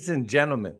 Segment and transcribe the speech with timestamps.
[0.00, 0.76] Ladies and gentlemen,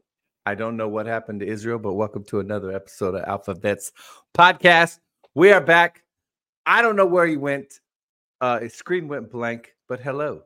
[0.46, 3.92] I don't know what happened to Israel, but welcome to another episode of Alpha Vets
[4.34, 4.98] podcast.
[5.34, 6.04] We are back.
[6.64, 7.80] I don't know where he went.
[8.40, 10.44] Uh, his screen went blank, but hello.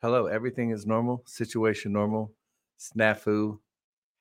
[0.00, 0.24] Hello.
[0.24, 1.22] Everything is normal.
[1.26, 2.32] Situation normal.
[2.80, 3.58] Snafu.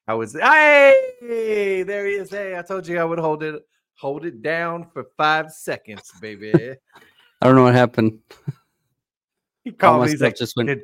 [0.06, 2.30] I was Hey, there he is.
[2.30, 3.64] Hey, I told you I would hold it,
[3.96, 6.52] hold it down for five seconds, baby.
[7.41, 8.20] I don't know what happened.
[9.64, 10.12] He All called me.
[10.12, 10.68] He's like, just went.
[10.68, 10.81] did,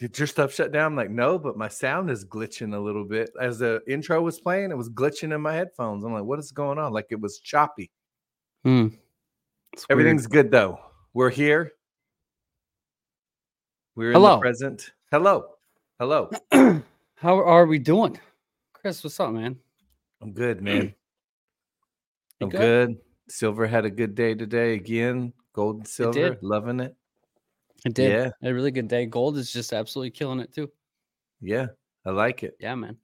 [0.00, 0.92] did your stuff shut down?
[0.92, 3.30] I'm like, no, but my sound is glitching a little bit.
[3.38, 6.02] As the intro was playing, it was glitching in my headphones.
[6.04, 6.94] I'm like, what is going on?
[6.94, 7.90] Like it was choppy.
[8.64, 8.88] Hmm.
[9.90, 10.80] Everything's good though.
[11.12, 11.72] We're here.
[13.94, 14.36] We're in Hello.
[14.36, 14.90] the present.
[15.10, 15.44] Hello.
[15.98, 16.30] Hello.
[17.16, 18.18] How are we doing,
[18.72, 19.04] Chris?
[19.04, 19.58] What's up, man?
[20.22, 20.94] I'm good, man.
[22.40, 22.88] You I'm good?
[22.88, 22.98] good?
[23.28, 25.34] Silver had a good day today again.
[25.52, 26.96] Gold and silver, loving it.
[27.86, 28.10] I did.
[28.10, 28.30] Yeah.
[28.48, 29.06] A really good day.
[29.06, 30.70] Gold is just absolutely killing it too.
[31.40, 31.68] Yeah,
[32.04, 32.56] I like it.
[32.60, 32.96] Yeah, man.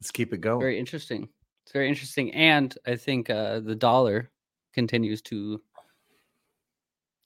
[0.00, 0.60] Let's keep it going.
[0.60, 1.28] Very interesting.
[1.64, 4.30] It's very interesting, and I think uh, the dollar
[4.74, 5.62] continues to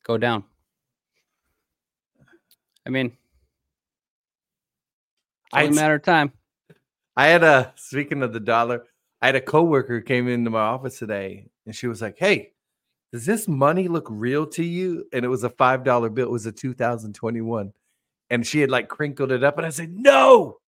[0.04, 0.44] go down.
[2.86, 3.16] I mean, it's
[5.52, 6.32] only I'd a s- matter of time.
[7.16, 8.84] I had a speaking of the dollar,
[9.20, 12.52] I had a coworker came into my office today and she was like, Hey,
[13.12, 15.04] does this money look real to you?
[15.12, 17.72] And it was a five dollar bill, it was a 2021.
[18.30, 20.58] And she had like crinkled it up, and I said, No.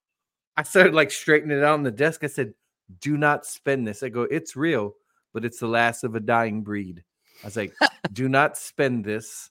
[0.56, 2.24] I started like straightening it out on the desk.
[2.24, 2.54] I said,
[3.00, 4.02] Do not spend this.
[4.02, 4.94] I go, It's real,
[5.34, 7.04] but it's the last of a dying breed.
[7.42, 7.74] I was like,
[8.12, 9.50] Do not spend this.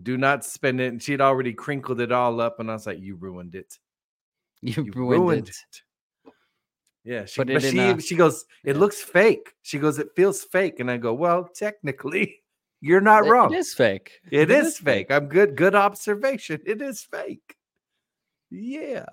[0.00, 0.92] Do not spend it.
[0.92, 3.78] And she had already crinkled it all up, and I was like, You ruined it.
[4.62, 5.56] You, You ruined, ruined it.
[5.56, 5.82] it.
[7.08, 8.80] Yeah, she, but she a- she goes, it yeah.
[8.80, 9.54] looks fake.
[9.62, 12.42] She goes, it feels fake, and I go, well, technically,
[12.82, 13.54] you're not It- wrong.
[13.54, 14.20] It is fake.
[14.30, 15.10] it is fake.
[15.10, 15.56] I'm good.
[15.56, 16.60] Good observation.
[16.66, 17.56] It is fake.
[18.50, 19.06] Yeah,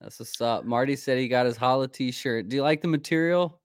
[0.00, 0.66] That's what's up.
[0.66, 2.48] Marty said he got his Holla t-shirt.
[2.50, 3.60] Do you like the material,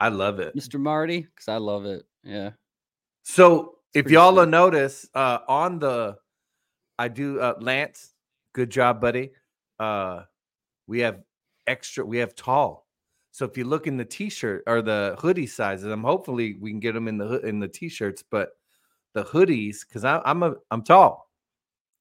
[0.00, 0.54] I love it.
[0.56, 0.80] Mr.
[0.80, 1.20] Marty?
[1.22, 2.04] Because I love it.
[2.24, 2.50] Yeah.
[3.22, 4.50] So if y'all will sick.
[4.50, 6.16] notice, uh, on the,
[6.98, 8.14] I do uh, Lance.
[8.52, 9.30] Good job, buddy.
[9.78, 10.22] Uh,
[10.86, 11.20] we have
[11.66, 12.04] extra.
[12.04, 12.86] We have tall.
[13.32, 16.80] So if you look in the t-shirt or the hoodie sizes, I'm hopefully we can
[16.80, 18.56] get them in the in the t-shirts, but
[19.12, 21.30] the hoodies because I'm a I'm tall.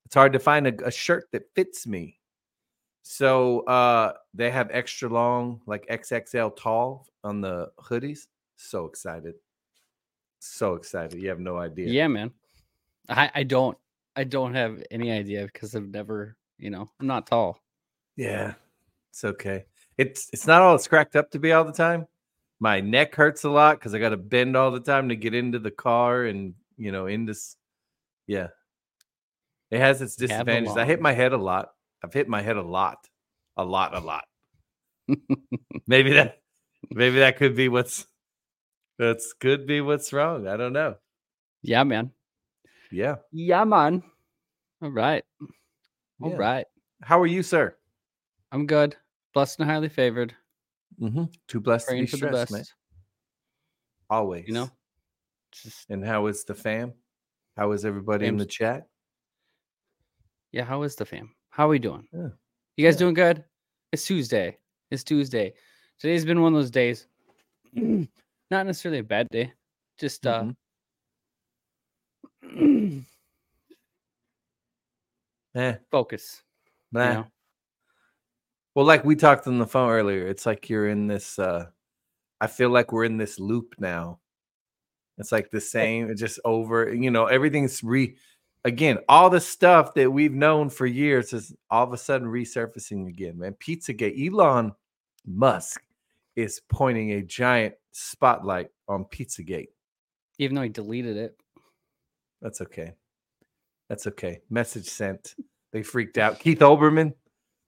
[0.05, 2.19] It's hard to find a, a shirt that fits me.
[3.03, 8.27] So uh they have extra long, like XXL tall on the hoodies.
[8.55, 9.35] So excited.
[10.39, 11.19] So excited.
[11.19, 11.89] You have no idea.
[11.89, 12.31] Yeah, man.
[13.09, 13.77] I, I don't
[14.15, 17.59] I don't have any idea because I've never, you know, I'm not tall.
[18.15, 18.53] Yeah,
[19.15, 19.63] it's okay.
[19.97, 22.05] It's it's not all it's cracked up to be all the time.
[22.59, 25.33] My neck hurts a lot because I got to bend all the time to get
[25.33, 27.33] into the car and you know into.
[28.27, 28.47] Yeah,
[29.71, 30.75] it has its disadvantages.
[30.75, 31.69] I hit my head a lot.
[32.03, 33.07] I've hit my head a lot,
[33.55, 34.25] a lot, a lot.
[35.87, 36.39] maybe that,
[36.91, 38.05] maybe that could be what's.
[38.99, 40.45] That's could be what's wrong.
[40.45, 40.95] I don't know.
[41.61, 42.11] Yeah, man.
[42.91, 43.15] Yeah.
[43.31, 44.03] Yeah, man.
[44.81, 45.23] All right.
[46.21, 46.35] All Yeah.
[46.37, 46.65] right.
[47.01, 47.77] How are you, sir?
[48.51, 48.95] I'm good.
[49.35, 50.33] Blessed and highly favored.
[50.99, 51.25] Mm-hmm.
[51.49, 52.63] Too blessed to be for the stressed, man.
[54.09, 54.47] Always.
[54.47, 54.71] You know?
[55.51, 56.93] Just And how is the fam?
[57.57, 58.87] How is everybody in the chat?
[60.53, 61.35] yeah, how is the fam?
[61.49, 62.07] How are we doing?
[62.13, 62.29] Yeah.
[62.77, 62.99] You guys Yeah.
[62.99, 63.43] doing good?
[63.91, 64.57] It's Tuesday.
[64.89, 65.53] It's Tuesday.
[65.99, 67.07] Today's been one of those days.
[67.73, 69.51] Not necessarily a bad day.
[69.99, 70.51] Just uh
[72.43, 73.05] Mhm.
[75.55, 76.43] Eh, focus.
[76.91, 77.27] you know?
[78.75, 81.39] Well, like we talked on the phone earlier, it's like you're in this.
[81.39, 81.67] uh
[82.41, 84.19] I feel like we're in this loop now.
[85.17, 86.93] It's like the same, it's just over.
[86.93, 88.17] You know, everything's re.
[88.65, 93.07] Again, all the stuff that we've known for years is all of a sudden resurfacing
[93.07, 93.53] again, man.
[93.53, 94.27] Pizzagate.
[94.27, 94.73] Elon
[95.25, 95.81] Musk
[96.35, 99.69] is pointing a giant spotlight on Pizzagate.
[100.39, 101.37] Even though he deleted it.
[102.41, 102.93] That's okay.
[103.87, 104.41] That's okay.
[104.49, 105.35] Message sent.
[105.71, 106.39] They freaked out.
[106.39, 107.13] Keith Olbermann,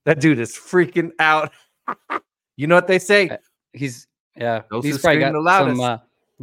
[0.08, 1.52] that dude is freaking out.
[2.56, 3.28] you know what they say?
[3.28, 3.36] Uh,
[3.74, 4.62] He's yeah.
[4.70, 5.98] Those he's probably got some uh,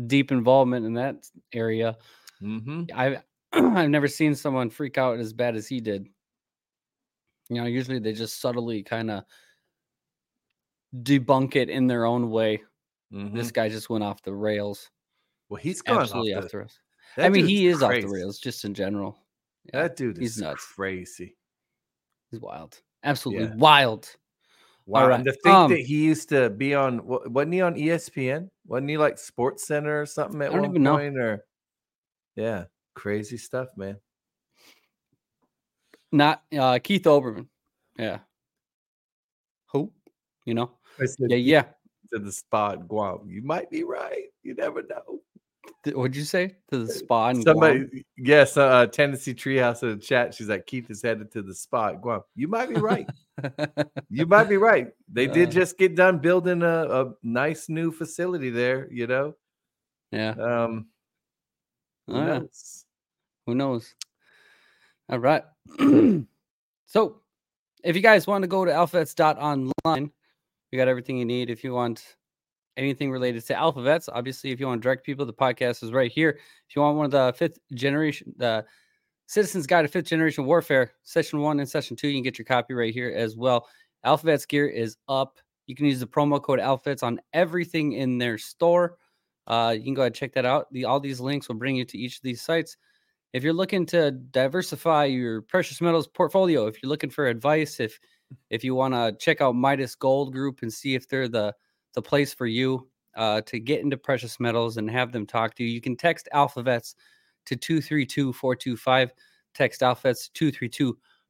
[0.06, 1.98] deep involvement in that area.
[2.44, 2.84] Mm-hmm.
[2.94, 3.24] I've
[3.54, 6.08] I've never seen someone freak out as bad as he did.
[7.50, 9.24] You know, usually they just subtly kind of
[11.02, 12.62] debunk it in their own way.
[13.12, 14.80] This guy just went off the rails.
[14.80, 15.54] Mm-hmm.
[15.54, 16.80] Well, he's gone Absolutely off off the, rails.
[17.18, 19.18] I mean, he is off the rails just in general.
[19.74, 20.66] Yeah, That dude he's is nuts.
[20.76, 21.36] crazy.
[22.30, 22.82] he's wild.
[23.06, 23.56] Absolutely Yeah.
[23.56, 24.14] wild.
[24.88, 25.08] Wow.
[25.08, 28.50] right, And to think um, that he used to be on, wasn't he on ESPN?
[28.68, 30.98] Wasn't he like Sports Center or something at don't one even know.
[30.98, 31.46] Or
[32.36, 33.98] yeah, crazy stuff, man.
[36.12, 37.48] Not uh, Keith Olbermann.
[37.98, 38.20] Yeah.
[39.72, 39.92] Who?
[40.46, 40.72] You know?
[41.00, 41.64] Said, Yeah, yeah.
[42.14, 43.28] to the spot, Guam.
[43.28, 44.26] You might be right.
[44.44, 45.22] You never know.
[45.94, 48.04] What'd you say to the spa in Somebody, Guam?
[48.18, 50.34] yes, uh, uh, Tennessee Treehouse in the chat.
[50.34, 52.22] She's like, Keith is headed to the spa at Guam.
[52.36, 53.08] You might be right.
[54.10, 54.88] you might be right.
[55.12, 55.52] They did Uh.
[55.52, 58.92] just get done building a, a nice new facility there.
[58.92, 59.36] You know,
[60.12, 60.32] yeah.
[60.32, 60.88] um,
[62.08, 62.86] who Oh, knows?
[63.46, 63.94] Who knows?
[65.10, 65.44] All right.
[66.88, 67.22] so,
[67.84, 70.12] if you guys want to go to alphavets.online,
[70.72, 71.52] we got everything you need.
[71.52, 72.16] If you want
[72.78, 76.12] anything related to alphavets, obviously, if you want to direct people, the podcast is right
[76.12, 76.40] here.
[76.70, 78.66] If you want one of the fifth generation, the
[79.28, 82.46] Citizens Guide to Fifth Generation Warfare, session one and session two, you can get your
[82.46, 83.68] copy right here as well.
[84.06, 85.40] Alphavets gear is up.
[85.68, 88.98] You can use the promo code Alphavets on everything in their store.
[89.48, 90.72] Uh, you can go ahead and check that out.
[90.72, 92.78] The, all these links will bring you to each of these sites.
[93.34, 98.00] If you're looking to diversify your precious metals portfolio, if you're looking for advice, if
[98.50, 101.54] if you want to check out Midas Gold Group and see if they're the
[101.96, 105.64] the place for you uh, to get into precious metals and have them talk to
[105.64, 106.96] you, you can text Alphavets
[107.46, 109.10] to 232-425.
[109.54, 110.30] Text Alphavets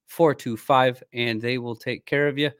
[0.09, 2.51] 232-425, and they will take care of you.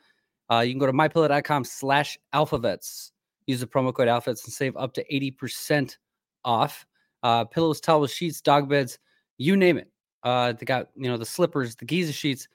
[0.52, 3.12] Uh, you can go to mypillow.com slash alphavets.
[3.48, 5.98] Use the promo code alphavets and save up to 80%
[6.44, 6.86] off.
[7.24, 9.00] Uh, pillows, towels, sheets, dog beds,
[9.38, 9.90] you name it.
[10.24, 12.48] Uh, they got, you know, the slippers, the Giza sheets.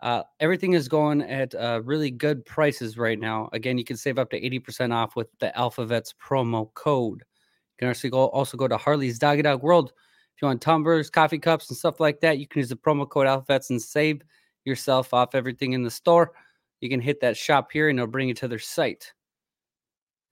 [0.00, 3.48] Uh, everything is going at uh, really good prices right now.
[3.52, 7.20] Again, you can save up to 80% off with the Alphavets promo code.
[7.20, 9.92] You can also go, also go to Harley's Doggy Dog World.
[10.36, 13.08] If you want tumblers, coffee cups, and stuff like that, you can use the promo
[13.08, 14.22] code Alphavets and save
[14.64, 16.32] yourself off everything in the store.
[16.80, 19.12] You can hit that shop here and it'll bring you to their site.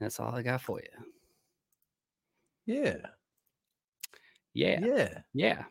[0.01, 1.05] That's all I got for you.
[2.67, 2.97] Yeah,
[4.55, 4.81] Yeah.
[4.85, 5.19] Yeah.
[5.33, 5.65] yeah.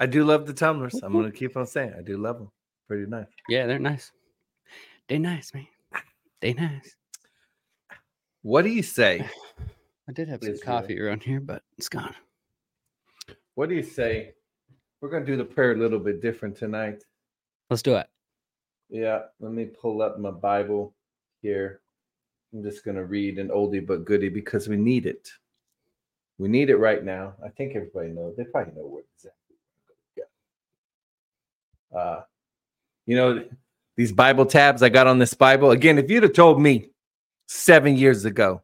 [0.00, 0.94] I do love the tumblers.
[1.02, 1.16] I'm Mhm.
[1.16, 2.50] gonna keep on saying I do love them.
[2.88, 3.26] Pretty nice.
[3.48, 4.12] Yeah, they're nice.
[5.08, 5.66] They nice, man.
[6.40, 6.94] They nice.
[8.42, 9.28] What do you say?
[10.08, 12.14] I did have some Please coffee around here, but it's gone.
[13.54, 14.34] What do you say?
[15.00, 17.04] We're gonna do the prayer a little bit different tonight.
[17.70, 18.06] Let's do it.
[18.90, 20.94] Yeah, let me pull up my Bible
[21.40, 21.80] here.
[22.52, 25.30] I'm just going to read an oldie but goodie because we need it.
[26.38, 27.34] We need it right now.
[27.44, 28.36] I think everybody knows.
[28.36, 29.56] They probably know where exactly.
[30.16, 31.98] Yeah.
[31.98, 32.22] Uh,
[33.06, 33.44] you know,
[33.96, 35.70] these Bible tabs I got on this Bible.
[35.70, 36.90] Again, if you'd have told me
[37.46, 38.62] seven years ago,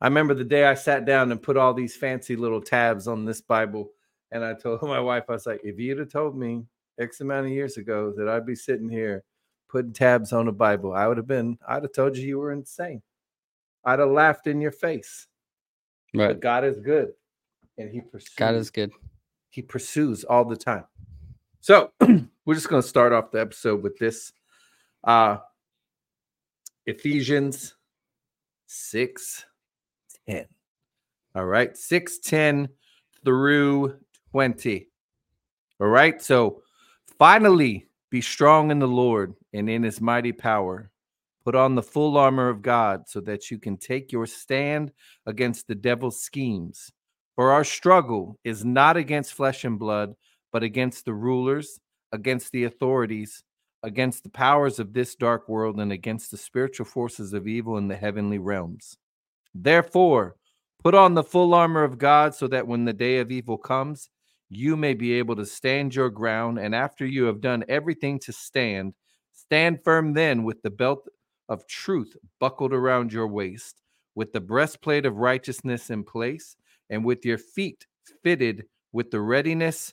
[0.00, 3.24] I remember the day I sat down and put all these fancy little tabs on
[3.24, 3.90] this Bible.
[4.30, 6.64] And I told my wife, I was like, if you'd have told me
[7.00, 9.24] X amount of years ago that I'd be sitting here
[9.68, 12.52] putting tabs on a Bible, I would have been, I'd have told you you were
[12.52, 13.02] insane.
[13.84, 15.26] I'd have laughed in your face.
[16.14, 16.28] Right.
[16.28, 17.12] But God is good.
[17.76, 18.90] And he pursues, God is good.
[19.50, 20.84] he pursues all the time.
[21.60, 21.92] So
[22.48, 24.32] we're just going to start off the episode with this.
[25.04, 25.36] Uh
[26.86, 27.74] Ephesians
[28.68, 29.44] 6
[30.26, 30.46] 10.
[31.34, 32.70] All right, 6 10
[33.22, 33.98] through
[34.30, 34.88] 20.
[35.78, 36.62] All right, so
[37.18, 40.90] finally be strong in the Lord and in his mighty power.
[41.44, 44.90] Put on the full armor of God so that you can take your stand
[45.26, 46.90] against the devil's schemes.
[47.36, 50.14] For our struggle is not against flesh and blood,
[50.50, 51.78] but against the rulers,
[52.12, 53.42] against the authorities,
[53.82, 57.88] against the powers of this dark world, and against the spiritual forces of evil in
[57.88, 58.96] the heavenly realms.
[59.54, 60.36] Therefore,
[60.82, 64.10] put on the full armor of God so that when the day of evil comes,
[64.48, 66.58] you may be able to stand your ground.
[66.58, 68.94] And after you have done everything to stand,
[69.32, 71.08] stand firm then with the belt
[71.48, 73.80] of truth buckled around your waist,
[74.14, 76.56] with the breastplate of righteousness in place,
[76.90, 77.86] and with your feet
[78.22, 79.92] fitted with the readiness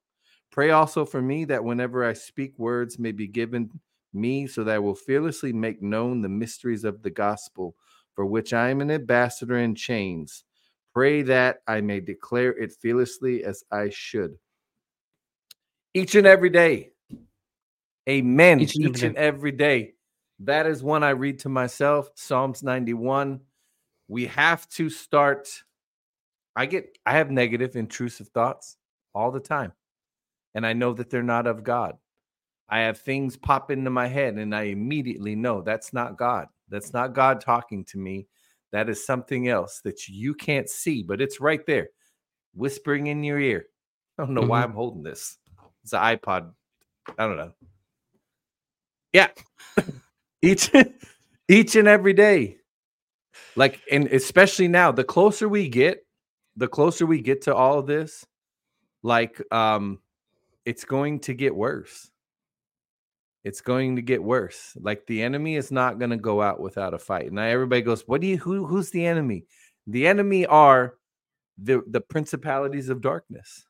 [0.51, 3.69] Pray also for me that whenever I speak, words may be given
[4.13, 7.75] me so that I will fearlessly make known the mysteries of the gospel,
[8.13, 10.43] for which I am an ambassador in chains.
[10.93, 14.37] Pray that I may declare it fearlessly as I should.
[15.93, 16.91] Each and every day.
[18.09, 18.59] Amen.
[18.59, 19.93] Each Each and and, every every day.
[20.39, 22.09] That is one I read to myself.
[22.15, 23.39] Psalms 91.
[24.09, 25.47] We have to start.
[26.55, 28.75] I get, I have negative, intrusive thoughts
[29.13, 29.71] all the time.
[30.55, 31.97] And I know that they're not of God.
[32.69, 36.47] I have things pop into my head and I immediately know that's not God.
[36.69, 38.27] That's not God talking to me.
[38.71, 41.89] That is something else that you can't see, but it's right there,
[42.53, 43.65] whispering in your ear.
[44.17, 45.37] I don't know why I'm holding this.
[45.83, 46.51] It's an iPod.
[47.17, 47.51] I don't know.
[49.11, 49.27] Yeah.
[50.41, 50.71] each
[51.49, 52.57] each and every day.
[53.55, 56.05] Like, and especially now, the closer we get,
[56.55, 58.25] the closer we get to all of this,
[59.03, 59.99] like um,
[60.65, 62.09] it's going to get worse.
[63.43, 64.77] It's going to get worse.
[64.79, 67.25] Like the enemy is not going to go out without a fight.
[67.27, 68.37] And now everybody goes, "What do you?
[68.37, 68.65] Who?
[68.67, 69.45] Who's the enemy?
[69.87, 70.95] The enemy are
[71.57, 73.65] the the principalities of darkness.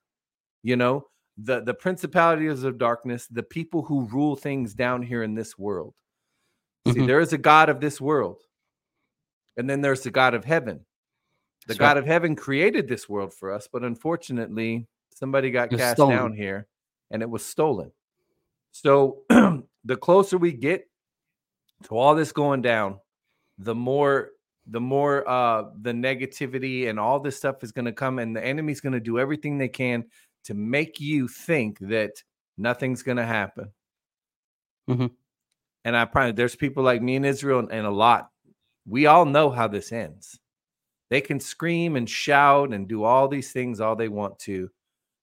[0.63, 1.07] You know,
[1.37, 5.93] the the principalities of darkness, the people who rule things down here in this world.
[6.87, 7.07] See, Mhm.
[7.07, 8.41] there is a God of this world,
[9.55, 10.85] and then there's the God of heaven.
[11.61, 11.97] The That's God right.
[11.97, 16.17] of heaven created this world for us, but unfortunately, somebody got cast stolen.
[16.17, 16.67] down here,
[17.11, 17.91] and it was stolen.
[18.71, 20.87] So the closer we get
[21.83, 22.99] to all this going down,
[23.57, 24.31] the more
[24.67, 28.45] the more uh the negativity and all this stuff is going to come and the
[28.45, 30.05] enemy's going to do everything they can
[30.43, 32.11] to make you think that
[32.57, 33.71] nothing's going to happen.
[34.89, 35.11] Mhm.
[35.83, 38.29] And I probably there's people like me in Israel and a lot.
[38.85, 40.39] We all know how this ends.
[41.09, 44.69] They can scream and shout and do all these things all they want to.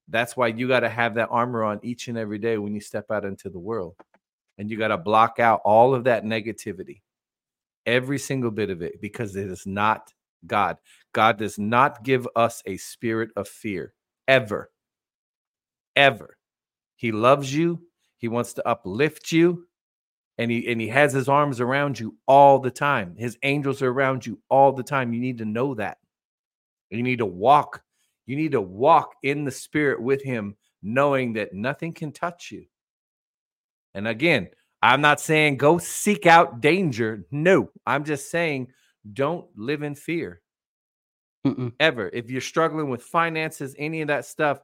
[0.09, 2.81] That's why you got to have that armor on each and every day when you
[2.81, 3.95] step out into the world.
[4.57, 7.03] And you got to block out all of that negativity,
[7.87, 10.13] every single bit of it, because it is not
[10.47, 10.79] God.
[11.13, 13.95] God does not give us a spirit of fear
[14.27, 14.71] ever.
[15.95, 16.37] Ever.
[16.97, 17.81] He loves you.
[18.17, 19.67] He wants to uplift you.
[20.39, 23.17] And he and he has his arms around you all the time.
[23.17, 25.13] His angels are around you all the time.
[25.13, 25.99] You need to know that.
[26.91, 27.83] You need to walk.
[28.29, 32.67] You need to walk in the spirit with him, knowing that nothing can touch you.
[33.95, 34.51] And again,
[34.83, 37.25] I'm not saying go seek out danger.
[37.31, 38.69] No, I'm just saying
[39.11, 40.43] don't live in fear
[41.47, 41.73] Mm-mm.
[41.81, 42.11] ever.
[42.13, 44.61] If you're struggling with finances, any of that stuff,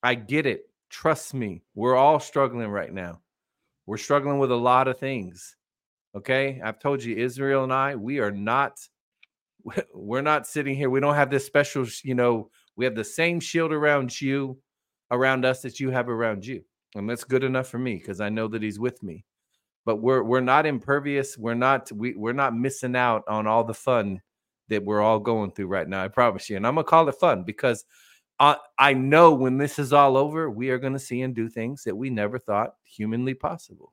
[0.00, 0.70] I get it.
[0.88, 3.20] Trust me, we're all struggling right now.
[3.84, 5.56] We're struggling with a lot of things.
[6.14, 6.60] Okay.
[6.62, 8.78] I've told you, Israel and I, we are not,
[9.92, 10.88] we're not sitting here.
[10.88, 14.56] We don't have this special, you know, we have the same shield around you,
[15.10, 16.62] around us that you have around you.
[16.94, 19.24] And that's good enough for me because I know that he's with me.
[19.84, 21.36] But we're we're not impervious.
[21.36, 24.22] We're not we we're not missing out on all the fun
[24.68, 26.04] that we're all going through right now.
[26.04, 26.56] I promise you.
[26.56, 27.84] And I'm gonna call it fun because
[28.38, 31.82] I I know when this is all over, we are gonna see and do things
[31.82, 33.92] that we never thought humanly possible.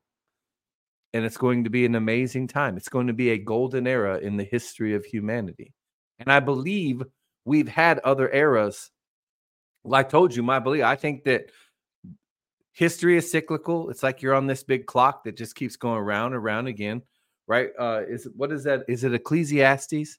[1.12, 2.76] And it's going to be an amazing time.
[2.76, 5.72] It's going to be a golden era in the history of humanity.
[6.18, 7.02] And I believe
[7.46, 8.90] we've had other eras.
[9.84, 10.84] Like I told you, my belief.
[10.84, 11.46] I think that
[12.72, 13.88] history is cyclical.
[13.88, 17.00] It's like you're on this big clock that just keeps going around, and around again,
[17.46, 17.70] right?
[17.78, 18.84] Uh, is what is that?
[18.88, 20.18] Is it Ecclesiastes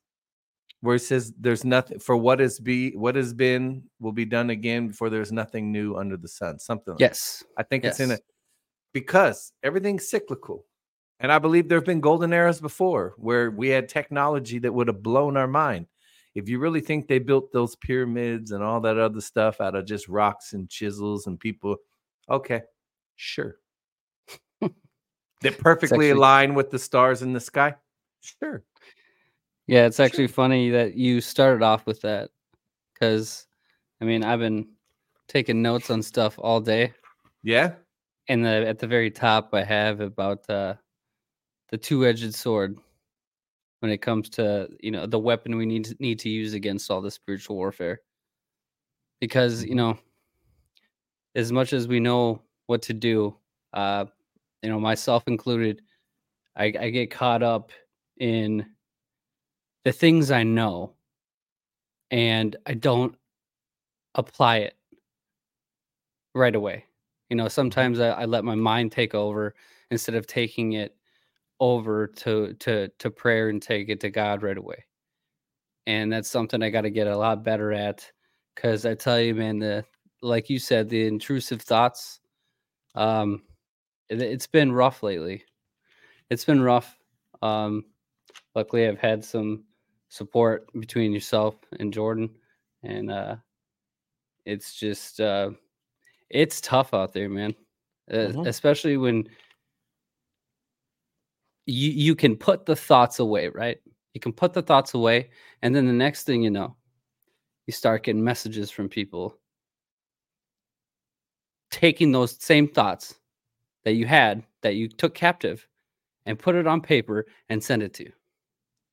[0.81, 4.51] where it says there's nothing for what is be what has been will be done
[4.51, 6.57] again before there's nothing new under the sun.
[6.59, 6.93] Something.
[6.93, 7.43] like Yes.
[7.57, 8.21] I think it's in it
[8.93, 10.65] because everything's cyclical.
[11.19, 14.87] And I believe there have been golden eras before where we had technology that would
[14.87, 15.87] have blown our mind.
[16.37, 19.87] If you really think they built those pyramids and all that other stuff out of
[19.87, 21.77] just rocks and chisels and people,
[22.29, 22.61] okay,
[23.15, 23.55] sure.
[25.41, 27.73] that perfectly actually- align with the stars in the sky,
[28.21, 28.63] sure.
[29.65, 30.05] Yeah, it's Sure.
[30.05, 32.29] actually funny that you started off with that
[32.93, 33.47] because,
[33.99, 34.69] I mean, I've been
[35.27, 36.93] taking notes on stuff all day,
[37.41, 37.73] Yeah,
[38.27, 40.75] and the at the very top I have about uh,
[41.69, 42.77] the two-edged sword
[43.81, 46.89] when it comes to you know the weapon we need to, need to use against
[46.91, 48.01] all the spiritual warfare.
[49.21, 49.77] Because you Mhm.
[49.77, 49.99] know,
[51.35, 53.35] as much as we know what to do,
[53.73, 54.05] uh,
[54.63, 55.83] you know, myself included,
[56.57, 57.71] I, I get caught up
[58.19, 58.67] in
[59.85, 60.97] the things I know,
[62.11, 63.15] and I don't
[64.15, 64.77] apply it
[66.35, 66.85] right away.
[67.29, 69.55] You know, sometimes I, I let my mind take over
[69.91, 70.95] instead of taking it
[71.59, 74.85] over to to to prayer and take it to God right away.
[75.87, 78.11] And that's something I got to get a lot better at
[78.55, 79.85] cuz I tell you man the
[80.21, 82.19] like you said the intrusive thoughts
[82.95, 83.43] um
[84.09, 85.43] it, it's been rough lately.
[86.29, 86.97] It's been rough.
[87.41, 87.85] Um
[88.55, 89.63] luckily I've had some
[90.09, 92.29] support between yourself and Jordan
[92.83, 93.35] and uh
[94.45, 95.51] it's just uh
[96.29, 97.53] it's tough out there man
[98.11, 98.47] uh, Mhm.
[98.47, 99.27] especially when
[101.67, 103.77] you you can put the thoughts away right
[104.13, 105.29] you can put the thoughts away
[105.61, 106.75] and then the next thing you know
[107.67, 109.37] you start getting messages from people
[111.69, 113.15] taking those same thoughts
[113.83, 115.67] that you had that you took captive
[116.25, 118.11] and put it on paper and send it to you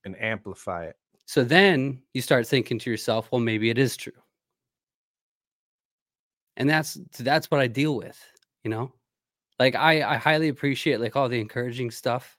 [0.05, 0.97] and amplify it.
[1.27, 4.13] So then you start thinking to yourself, well, maybe it is true.
[6.57, 8.23] And that's that's what I deal with,
[8.63, 8.93] you know?
[9.59, 12.37] Like I I highly appreciate like all the encouraging stuff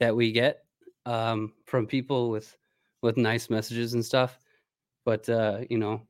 [0.00, 0.64] that we get
[1.06, 2.56] um from people with
[3.02, 4.38] with nice messages and stuff.
[5.04, 6.00] But uh, you know,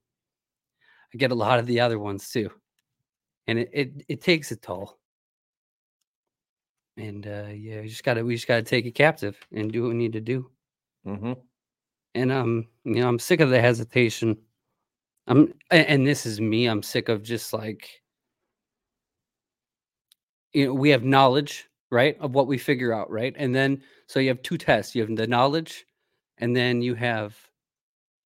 [1.12, 2.50] I get a lot of the other ones too.
[3.46, 4.98] And it it, it takes a toll.
[6.96, 9.88] And uh yeah, we just gotta we just gotta take it captive and do what
[9.88, 10.50] we need to do.
[11.06, 11.32] Mm-hmm.
[12.14, 14.36] And um, you know, I'm sick of the hesitation.
[15.26, 17.88] I'm and this is me, I'm sick of just like
[20.52, 23.34] you know, we have knowledge, right, of what we figure out, right?
[23.38, 24.94] And then so you have two tests.
[24.94, 25.86] You have the knowledge
[26.38, 27.36] and then you have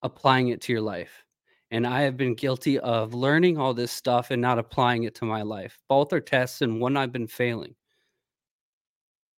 [0.03, 1.25] applying it to your life.
[1.71, 5.27] And I have been guilty of learning all this stuff and not applying it to
[5.27, 5.79] my life.
[5.89, 7.75] Both are tests, and one I've been failing.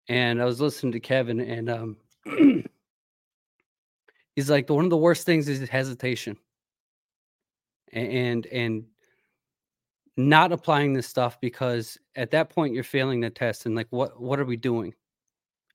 [0.07, 1.97] And I was listening to Kevin, and um,
[4.35, 6.37] he's like, one of the worst things is hesitation,
[7.91, 8.85] and and
[10.17, 14.21] not applying this stuff because at that point you're failing the test, and like, what
[14.21, 14.93] what are we doing,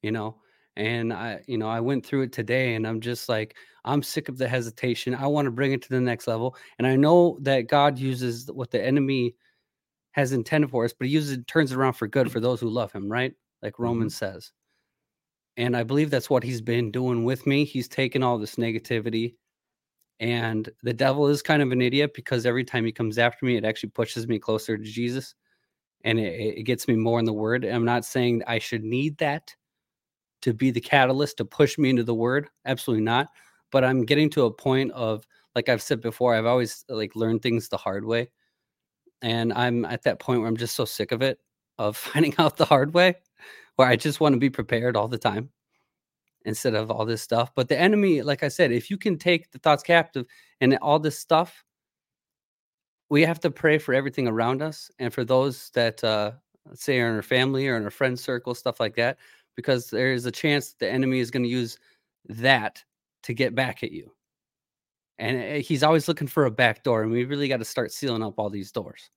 [0.02, 0.36] you know?
[0.76, 4.28] And I, you know, I went through it today, and I'm just like, I'm sick
[4.28, 5.14] of the hesitation.
[5.14, 6.56] I want to bring it to the next level.
[6.78, 9.36] And I know that God uses what the enemy
[10.12, 12.60] has intended for us, but he uses it, turns it around for good for those
[12.60, 13.34] who love him, right?
[13.62, 13.82] Like mm-hmm.
[13.84, 14.52] Romans says.
[15.56, 17.64] And I believe that's what he's been doing with me.
[17.64, 19.34] He's taken all this negativity.
[20.20, 23.56] And the devil is kind of an idiot because every time he comes after me,
[23.56, 25.34] it actually pushes me closer to Jesus
[26.04, 27.64] and it, it gets me more in the word.
[27.64, 29.54] I'm not saying I should need that
[30.42, 32.48] to be the catalyst to push me into the word.
[32.66, 33.28] Absolutely not.
[33.72, 37.42] But I'm getting to a point of, like I've said before, I've always like learned
[37.42, 38.28] things the hard way.
[39.22, 41.38] And I'm at that point where I'm just so sick of it,
[41.78, 43.16] of finding out the hard way,
[43.76, 45.50] where I just want to be prepared all the time
[46.44, 47.52] instead of all this stuff.
[47.54, 50.26] But the enemy, like I said, if you can take the thoughts captive
[50.60, 51.64] and all this stuff,
[53.08, 56.32] we have to pray for everything around us and for those that uh
[56.72, 59.18] say are in our family or in our friend circle, stuff like that,
[59.56, 61.78] because there is a chance that the enemy is going to use
[62.28, 62.82] that
[63.22, 64.10] to get back at you.
[65.18, 67.92] And uh, he's always looking for a back door, and we really got to start
[67.92, 69.10] sealing up all these doors.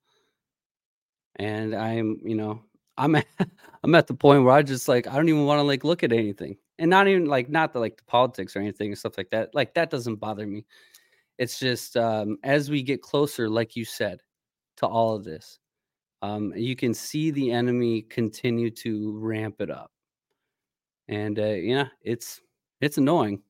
[1.36, 2.62] And I'm, you know,
[2.96, 3.26] I'm at,
[3.82, 6.02] I'm at the point where I just like I don't even want to like look
[6.02, 9.18] at anything, and not even like not the like the politics or anything and stuff
[9.18, 9.54] like that.
[9.54, 10.64] Like that doesn't bother me.
[11.38, 14.20] It's just um, as we get closer, like you said,
[14.78, 15.58] to all of this,
[16.22, 19.92] um, you can see the enemy continue to ramp it up,
[21.08, 22.40] and uh, yeah, it's
[22.80, 23.42] it's annoying.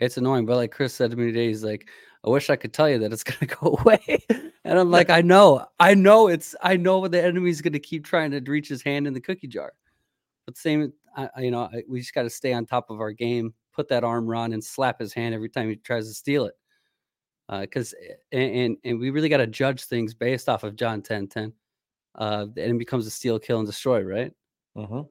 [0.00, 1.88] It's annoying, but like Chris said to me today, he's like,
[2.24, 4.24] "I wish I could tell you that it's gonna go away,"
[4.64, 8.30] and I'm like, "I know, I know it's, I know the enemy's gonna keep trying
[8.30, 9.72] to reach his hand in the cookie jar."
[10.46, 13.12] But same, I, you know, I, we just got to stay on top of our
[13.12, 16.46] game, put that arm around and slap his hand every time he tries to steal
[16.46, 16.54] it.
[17.50, 17.94] Because
[18.30, 21.52] and, and and we really got to judge things based off of John 10 10.
[22.14, 24.32] Uh, the enemy becomes a steal, kill, and destroy, right?
[24.76, 25.02] Mm-hmm.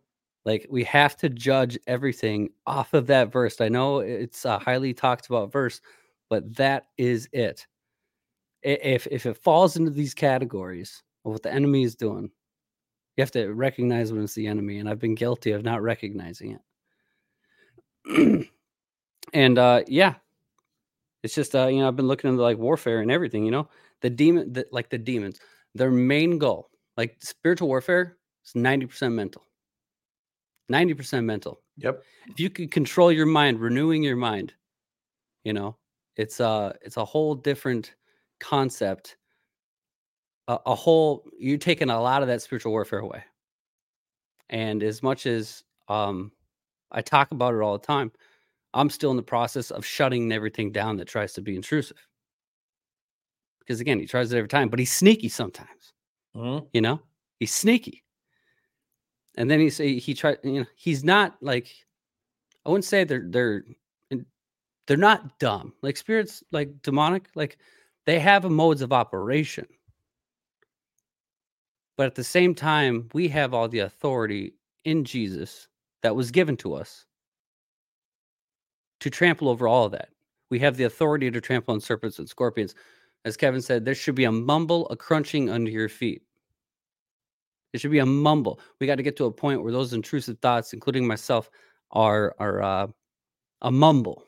[0.46, 3.60] Like we have to judge everything off of that verse.
[3.60, 5.82] I know it's a highly talked about verse,
[6.30, 7.66] but that is it.
[8.62, 12.32] If if it falls into these categories of what the enemy is doing,
[13.18, 14.78] you have to recognize when it's the enemy.
[14.78, 16.58] And I've been guilty of not recognizing
[18.06, 18.48] it.
[19.34, 20.16] and uh yeah,
[21.24, 23.68] it's just uh, you know, I've been looking into like warfare and everything, you know.
[24.02, 25.40] The demon the, like the demons,
[25.74, 29.44] their main goal, like spiritual warfare, is 90% mental.
[30.72, 32.04] 90% mental Yep.
[32.28, 34.54] if you can control your mind renewing your mind
[35.44, 35.78] you know
[36.18, 37.96] it's a it's a whole different
[38.40, 39.16] concept
[40.48, 43.24] a, a whole you're taking a lot of that spiritual warfare away.
[44.50, 46.32] And as much as um
[46.92, 48.12] i talk about it all the time
[48.74, 51.98] i'm still in the process of shutting everything down that tries to be intrusive.
[53.60, 55.94] Because again he tries it every time but he's sneaky sometimes
[56.36, 56.66] Mm-hmm.
[56.74, 57.00] you know?
[57.40, 58.04] He's sneaky.
[59.38, 61.74] And then he say he tried you know he's not like
[62.66, 63.64] i wouldn't say they're they're
[64.88, 65.74] they're not dumb.
[65.82, 67.58] Like spirits like demonic like
[68.06, 69.68] they have a modes of operation
[71.98, 74.54] but at the same time we have all the authority
[74.86, 75.68] in jesus
[76.04, 77.06] that was given to us
[79.00, 80.10] to trample over all of that
[80.50, 82.76] we have the authority to trample on serpents and scorpions
[83.26, 86.22] as kevin said there should be a mumble a crunching under your feet
[87.74, 88.60] it should be a mumble.
[88.80, 91.50] We got to get to a point where those intrusive thoughts, including myself,
[91.92, 92.88] are are uh,
[93.62, 94.24] a mumble,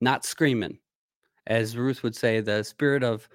[0.00, 0.78] not screaming.
[1.46, 3.28] As Ruth would say, the spirit of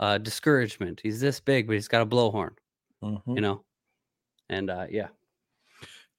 [0.00, 1.00] uh, discouragement.
[1.02, 2.50] He's this big, but he's got a blowhorn,
[3.02, 3.34] Mm-hmm.
[3.36, 3.64] you know.
[4.48, 5.08] And uh, yeah,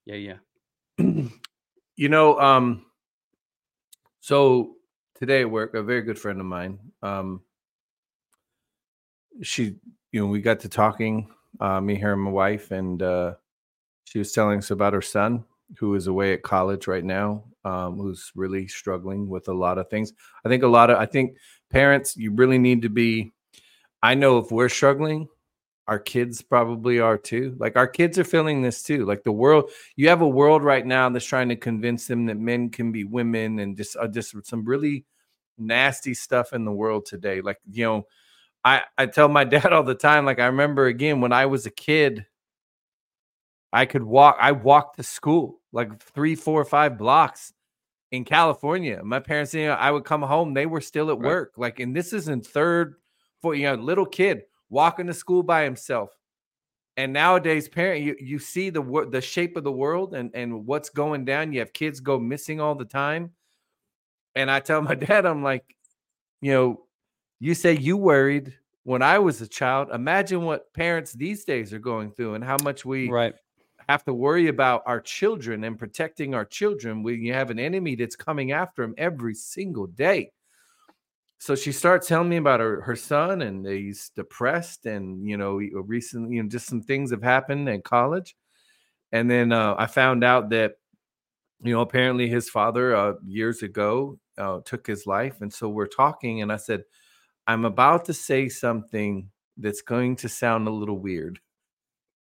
[0.06, 0.38] yeah, yeah.
[1.96, 2.86] you know, um,
[4.20, 4.76] So
[5.20, 7.42] today at work, a very good friend of mine, um,
[9.44, 9.76] she,
[10.12, 13.36] you know, we got to talking, uh, me, her, and my wife, and uh,
[14.06, 15.44] she was telling us about her son
[15.78, 19.90] who is away at college right now, um, who's really struggling with a lot of
[19.90, 20.14] things.
[20.46, 21.38] I think a lot of, I think
[21.70, 23.34] parents, you really need to be.
[24.06, 25.28] I know if we're struggling,
[25.88, 27.56] our kids probably are too.
[27.58, 29.04] Like our kids are feeling this too.
[29.04, 32.38] Like the world, you have a world right now that's trying to convince them that
[32.38, 35.06] men can be women and just uh, just some really
[35.58, 37.42] nasty stuff in the world today.
[37.42, 38.08] Like you know,
[38.64, 40.24] I I tell my dad all the time.
[40.24, 42.28] Like I remember again when I was a kid,
[43.74, 44.38] I could walk.
[44.40, 47.54] I walked to school like three, four, five blocks
[48.12, 49.02] in California.
[49.04, 50.54] My parents, you know, I would come home.
[50.54, 51.28] They were still at right.
[51.28, 51.54] work.
[51.58, 52.96] Like, and this is in third,
[53.46, 56.10] for you know, little kid walking to school by himself.
[56.98, 60.90] And nowadays, parent, you, you see the the shape of the world and and what's
[60.90, 61.54] going down.
[61.54, 63.34] You have kids go missing all the time.
[64.36, 65.64] And I tell my dad, I'm like,
[66.42, 66.86] you know,
[67.40, 68.52] you say you worried
[68.84, 69.90] when I was a child.
[69.94, 73.36] Imagine what parents these days are going through and how much we right
[73.88, 77.94] have to worry about our children and protecting our children when you have an enemy
[77.94, 80.32] that's coming after them every single day.
[81.38, 85.56] So she starts telling me about her, her son and he's depressed and you know
[85.56, 88.36] recently you know just some things have happened in college.
[89.12, 90.74] And then uh, I found out that
[91.62, 95.88] you know apparently his father uh, years ago uh, took his life and so we're
[95.88, 96.84] talking and I said
[97.48, 101.40] I'm about to say something that's going to sound a little weird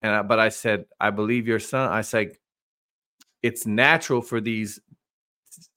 [0.02, 1.90] and I, but I said, I believe your son.
[1.90, 2.32] I said,
[3.42, 4.80] it's natural for these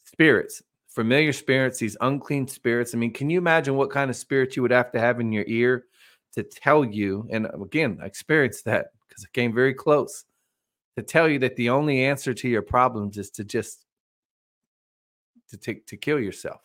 [0.06, 0.62] spirits,
[0.94, 2.94] familiar spirits, these unclean spirits.
[2.94, 5.32] I mean, can you imagine what kind of spirit you would have to have in
[5.32, 5.86] your ear
[6.34, 7.28] to tell you?
[7.32, 10.26] And again, I experienced that because I came very close
[10.96, 13.86] to tell you that the only answer to your problems is to just
[15.50, 16.62] to take to kill yourself.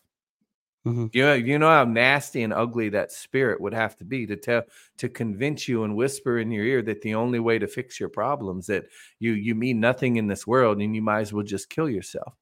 [0.86, 1.06] Mm-hmm.
[1.12, 4.36] You know, you know how nasty and ugly that spirit would have to be to
[4.36, 4.62] tell
[4.98, 8.08] to convince you and whisper in your ear that the only way to fix your
[8.10, 8.84] problems that
[9.18, 12.34] you you mean nothing in this world and you might as well just kill yourself.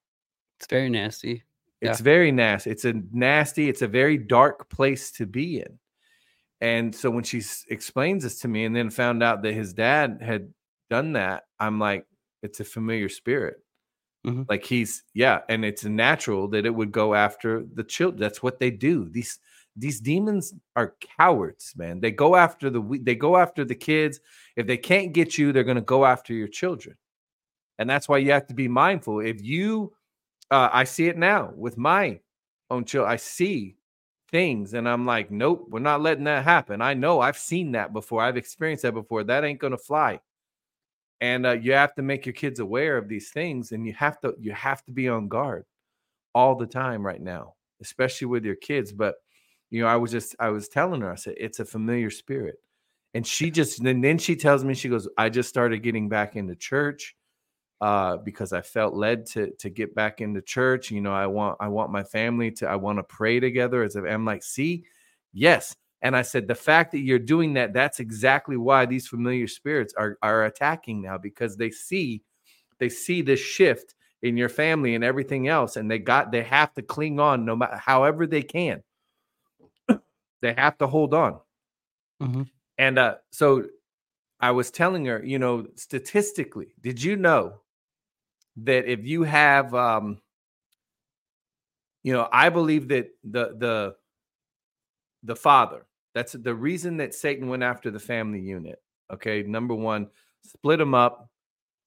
[0.58, 1.44] It's very nasty.
[1.80, 2.04] It's yeah.
[2.04, 2.70] very nasty.
[2.70, 3.68] It's a nasty.
[3.68, 5.78] It's a very dark place to be in.
[6.60, 10.20] And so when she explains this to me, and then found out that his dad
[10.22, 10.52] had
[10.88, 12.06] done that, I'm like,
[12.42, 13.58] it's a familiar spirit.
[14.26, 14.42] Mm-hmm.
[14.48, 18.20] Like he's yeah, and it's natural that it would go after the children.
[18.20, 19.08] That's what they do.
[19.08, 19.38] These
[19.76, 22.00] these demons are cowards, man.
[22.00, 24.20] They go after the they go after the kids.
[24.56, 26.96] If they can't get you, they're going to go after your children.
[27.78, 29.20] And that's why you have to be mindful.
[29.20, 29.92] If you
[30.50, 32.20] uh, I see it now with my
[32.70, 33.12] own children.
[33.12, 33.76] I see
[34.30, 36.80] things and I'm like, nope, we're not letting that happen.
[36.80, 38.22] I know I've seen that before.
[38.22, 39.24] I've experienced that before.
[39.24, 40.20] That ain't going to fly
[41.20, 44.20] and uh, you have to make your kids aware of these things and you have
[44.20, 45.64] to you have to be on guard
[46.34, 49.16] all the time right now especially with your kids but
[49.70, 52.56] you know i was just i was telling her i said it's a familiar spirit
[53.14, 56.36] and she just and then she tells me she goes i just started getting back
[56.36, 57.16] into church
[57.80, 61.56] uh, because i felt led to to get back into church you know i want
[61.60, 64.84] i want my family to i want to pray together as if i'm like see
[65.32, 69.48] yes and I said, the fact that you're doing that, that's exactly why these familiar
[69.48, 72.22] spirits are, are attacking now because they see,
[72.78, 75.76] they see this shift in your family and everything else.
[75.76, 78.82] And they got, they have to cling on no matter however they can.
[80.42, 81.40] they have to hold on.
[82.22, 82.42] Mm-hmm.
[82.78, 83.64] And uh, so
[84.38, 87.60] I was telling her, you know, statistically, did you know
[88.58, 90.18] that if you have, um,
[92.02, 93.96] you know, I believe that the, the,
[95.22, 95.86] the father.
[96.14, 98.80] That's the reason that Satan went after the family unit.
[99.12, 100.08] Okay, number one,
[100.42, 101.28] split them up,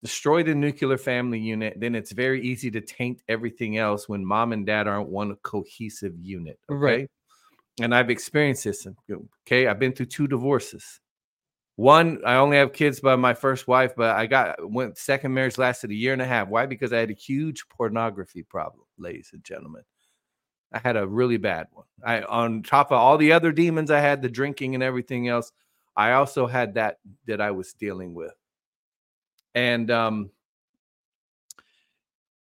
[0.03, 1.79] destroy the nuclear family unit.
[1.79, 6.13] Then it's very easy to taint everything else when mom and dad aren't one cohesive
[6.21, 6.60] unit.
[6.71, 6.77] Okay.
[6.77, 7.10] Right.
[7.82, 8.86] And I've experienced this.
[9.47, 9.67] Okay.
[9.67, 10.99] I've been through two divorces.
[11.79, 15.57] One, I only have kids by my first wife, but I got went second marriage
[15.57, 16.49] lasted a year and a half.
[16.49, 16.65] Why?
[16.65, 19.83] Because I had a huge pornography problem, ladies and gentlemen.
[20.73, 21.85] I had a really bad one.
[22.03, 25.53] I on top of all the other demons I had, the drinking and everything else,
[25.95, 28.33] I also had that that I was dealing with.
[29.55, 30.31] And um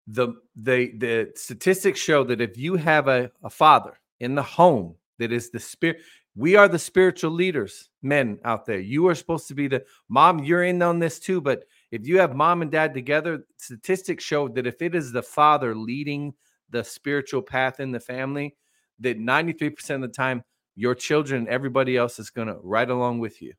[0.06, 4.94] the the the statistics show that if you have a, a father in the home
[5.18, 6.02] that is the spirit
[6.36, 10.42] we are the spiritual leaders men out there you are supposed to be the mom
[10.42, 14.48] you're in on this too but if you have mom and dad together statistics show
[14.48, 16.34] that if it is the father leading
[16.74, 18.56] the spiritual path in the family,
[18.98, 20.42] that 93% of the time,
[20.74, 23.52] your children, everybody else is going to ride along with you.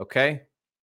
[0.00, 0.42] Okay.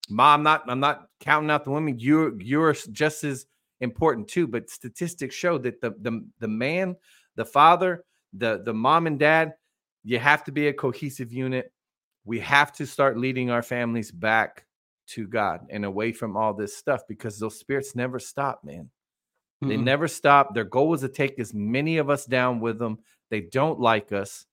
[0.09, 1.99] Mom, I'm not, I'm not counting out the women.
[1.99, 3.47] You're, you're just as
[3.81, 4.47] important too.
[4.47, 6.97] But statistics show that the the the man,
[7.37, 9.55] the father, the the mom and dad,
[10.05, 11.73] you have to be a cohesive unit.
[12.25, 14.65] We have to start leading our families back
[15.09, 18.91] to God and away from all this stuff because those spirits never stop, man.
[19.67, 19.85] They Mm-mm.
[19.85, 20.55] never stop.
[20.55, 22.99] Their goal is to take as many of us down with them.
[23.31, 24.47] They don't like us.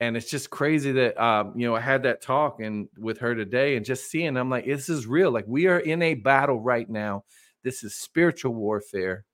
[0.00, 3.34] And it's just crazy that um, you know, I had that talk and with her
[3.34, 5.30] today and just seeing, I'm like, this is real.
[5.30, 7.24] Like we are in a battle right now.
[7.62, 9.24] This is spiritual warfare.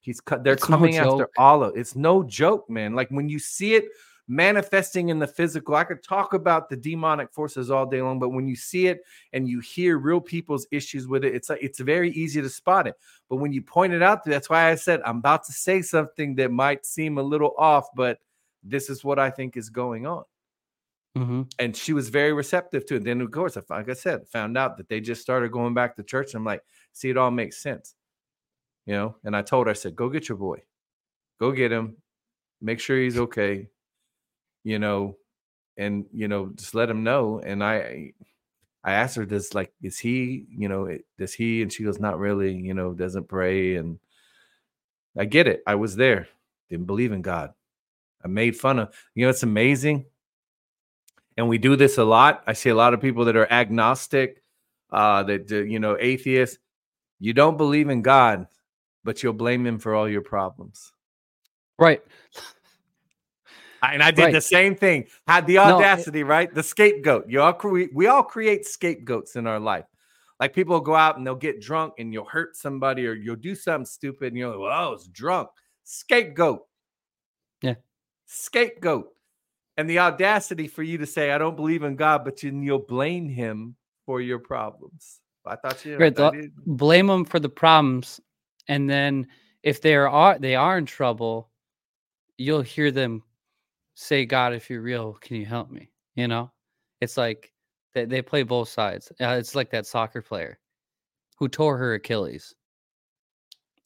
[0.00, 1.30] He's cut, they're It's no coming after joke.
[1.36, 2.94] all of it's no joke, man.
[2.94, 3.84] Like when you see it
[4.30, 8.28] manifesting in the physical, I could talk about the demonic forces all day long, but
[8.28, 11.80] when you see it and you hear real people's issues with it, it's like it's
[11.80, 12.94] very easy to spot it.
[13.28, 16.36] But when you point it out, that's why I said I'm about to say something
[16.36, 18.20] that might seem a little off, but
[18.62, 20.22] this is what I think is going on.
[21.18, 21.52] Mhm.
[21.58, 23.04] And she was very receptive to it.
[23.04, 25.96] Then, of course, I- like I said, found out that they just started going back
[25.96, 26.34] to church.
[26.34, 26.62] I'm like,
[26.92, 27.96] see, it all makes sense,
[28.86, 29.16] you know.
[29.24, 30.62] And I told her, I said, go get your boy,
[31.40, 31.96] go get him,
[32.60, 33.70] make sure he's okay,
[34.64, 35.16] you know,
[35.76, 37.40] and you know, just let him know.
[37.40, 38.12] And I,
[38.82, 41.62] I asked her, does like, is he, you know, does he?
[41.62, 43.76] And she goes, not really, you know, doesn't pray.
[43.76, 43.98] And
[45.18, 45.62] I get it.
[45.66, 46.28] I was there,
[46.68, 47.52] didn't believe in God.
[48.24, 50.06] I made fun of, you know, it's amazing.
[51.36, 52.42] And we do this a lot.
[52.46, 54.42] I see a lot of people that are agnostic,
[54.90, 56.58] uh, that, you know, atheists.
[57.18, 58.46] You don't believe in God,
[59.04, 60.92] but you'll blame him for all your problems.
[61.78, 62.02] Right.
[63.82, 64.32] And I did Right.
[64.32, 65.06] the same thing.
[65.26, 66.52] Had the No, it- audacity, right?
[66.52, 67.28] The scapegoat.
[67.28, 69.86] You all cre- we all create scapegoats in our life.
[70.38, 73.36] Like people will go out and they'll get drunk and you'll hurt somebody or you'll
[73.36, 75.48] do something stupid and you're like, well, I was drunk.
[75.84, 76.60] Scapegoat.
[77.62, 77.74] Yeah.
[78.26, 79.08] Scapegoat.
[79.76, 82.78] And the audacity for you to say, I don't believe in God, but you, you'll
[82.78, 85.20] blame him for your problems.
[85.46, 88.20] I thought you Right, I the- blame them for the problems
[88.68, 89.26] and then
[89.62, 91.50] if they are they are in trouble
[92.36, 93.22] you'll hear them
[94.00, 96.50] say god if you're real can you help me you know
[97.00, 97.52] it's like
[97.94, 100.58] they, they play both sides uh, it's like that soccer player
[101.36, 102.54] who tore her achilles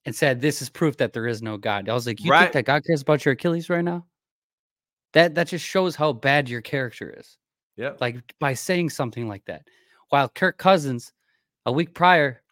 [0.06, 2.42] and said this is proof that there is no god i was like you Right.
[2.42, 4.06] think that god cares about your achilles right now
[5.14, 7.36] that that just shows how bad your character is
[7.76, 7.92] Yeah.
[8.00, 9.62] like by saying something like that.
[10.10, 11.12] While Kirk Cousins,
[11.66, 12.42] a week prior,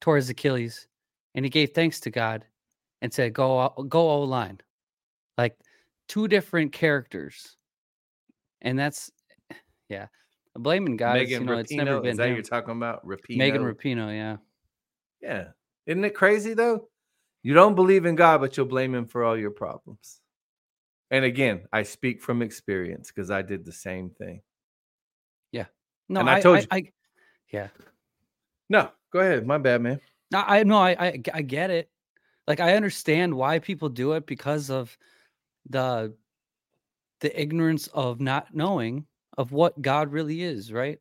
[0.00, 0.86] tore his Achilles,
[1.34, 2.44] and he gave thanks to God
[3.02, 4.60] and said, "Go, go O line."
[5.36, 5.56] Like
[6.10, 7.56] two different characters,
[8.60, 9.10] and that's
[9.88, 10.08] yeah,
[10.58, 11.16] blaming God.
[11.16, 11.60] is, Megan you know, Rapinoe.
[11.60, 12.34] it's never Is been that him.
[12.34, 13.06] you're talking about?
[13.06, 13.36] Rapinoe.
[13.38, 14.12] Megan Rapinoe.
[14.12, 14.36] Yeah,
[15.22, 15.44] Yeah.
[15.86, 16.88] Isn't it crazy though?
[17.42, 20.20] You don't believe in God, but you'll blame him for all your problems.
[21.10, 24.42] And again, I speak from experience because I did the same thing.
[25.52, 25.66] Yeah.
[26.08, 26.82] No, And I I, told I, you- I,
[27.52, 27.68] yeah,
[28.68, 29.46] No, go ahead.
[29.46, 30.00] My bad, man.
[30.32, 31.88] No, I know I get it.
[32.46, 34.96] Like I understand why people do it because of
[35.68, 36.14] the
[37.20, 39.06] the ignorance of not knowing
[39.38, 40.98] of what God really is, right?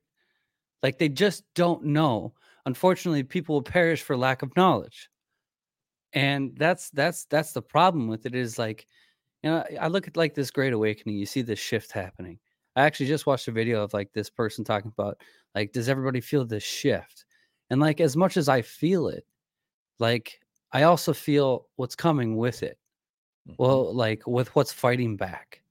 [0.83, 2.33] Like they just don't know.
[2.65, 5.09] Unfortunately, people will perish for lack of knowledge.
[6.13, 8.87] And that's that's that's the problem with it is like
[9.43, 12.39] you know, I look at like this great awakening, you see this shift happening.
[12.75, 15.21] I actually just watched a video of like this person talking about
[15.55, 17.25] like does everybody feel this shift?
[17.69, 19.25] And like as much as I feel it,
[19.99, 20.41] like
[20.73, 22.77] I also feel what's coming with it.
[23.49, 23.55] Mhm.
[23.57, 25.61] Well, like with what's fighting back.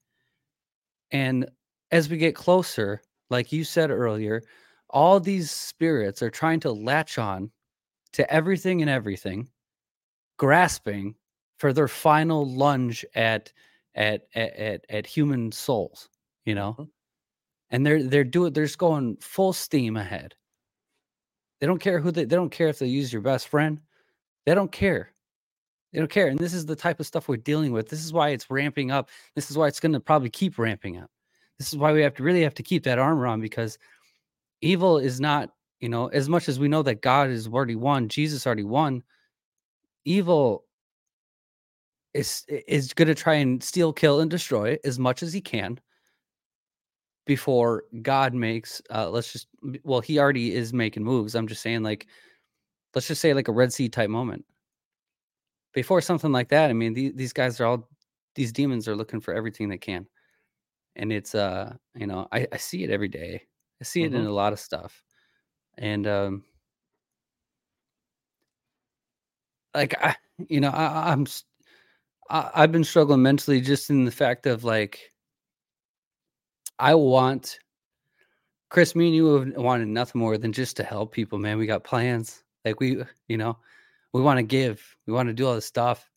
[1.11, 1.49] And
[1.91, 4.41] as we get closer, like you said earlier,
[4.89, 7.51] all these spirits are trying to latch on
[8.13, 9.49] to everything and everything,
[10.37, 11.15] grasping
[11.59, 13.53] for their final lunge at
[13.95, 16.09] at at at, at human souls,
[16.45, 16.75] you know?
[16.79, 16.89] Mhm.
[17.71, 20.35] And they're they're doing they're just going full steam ahead.
[21.59, 23.79] They don't care who they they don't care if they use your best friend.
[24.45, 25.13] They don't care.
[25.91, 26.27] They don't care.
[26.27, 27.89] And this is the type of stuff we're dealing with.
[27.89, 29.09] This is why it's ramping up.
[29.35, 31.09] This is why it's going to probably keep ramping up.
[31.57, 33.77] This is why we have to really have to keep that armor on because
[34.61, 35.49] evil is not,
[35.79, 39.03] you know, as much as we know that God has already won, Jesus already won,
[40.05, 40.65] evil
[42.13, 45.79] is is going to try and steal, kill, and destroy as much as he can
[47.25, 49.47] before God makes uh let's just
[49.83, 51.35] well, he already is making moves.
[51.35, 52.07] I'm just saying like
[52.95, 54.45] let's just say like a Red Sea type moment.
[55.79, 57.87] Before something like that, I mean, the, these guys are all
[58.35, 60.05] these demons are looking for everything they can,
[60.97, 63.43] and it's uh, you know, I, I see it every day.
[63.79, 64.27] I see it in Mhm.
[64.27, 65.01] a lot of stuff,
[65.77, 66.43] and um,
[69.73, 70.17] like I,
[70.49, 71.25] you know, I, I'm
[72.29, 74.99] I, I've been struggling mentally just in the fact of like
[76.77, 77.57] I want
[78.69, 81.57] Chris, me and you have wanted nothing more than just to help people, man.
[81.57, 82.43] We got plans.
[82.65, 83.57] Like we, you know,
[84.13, 86.09] we want to give, we want to do all this stuff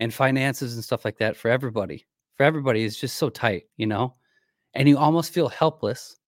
[0.00, 2.06] and finances and stuff like that for everybody.
[2.36, 4.14] For everybody is just so tight, you know?
[4.74, 6.18] And you almost feel helpless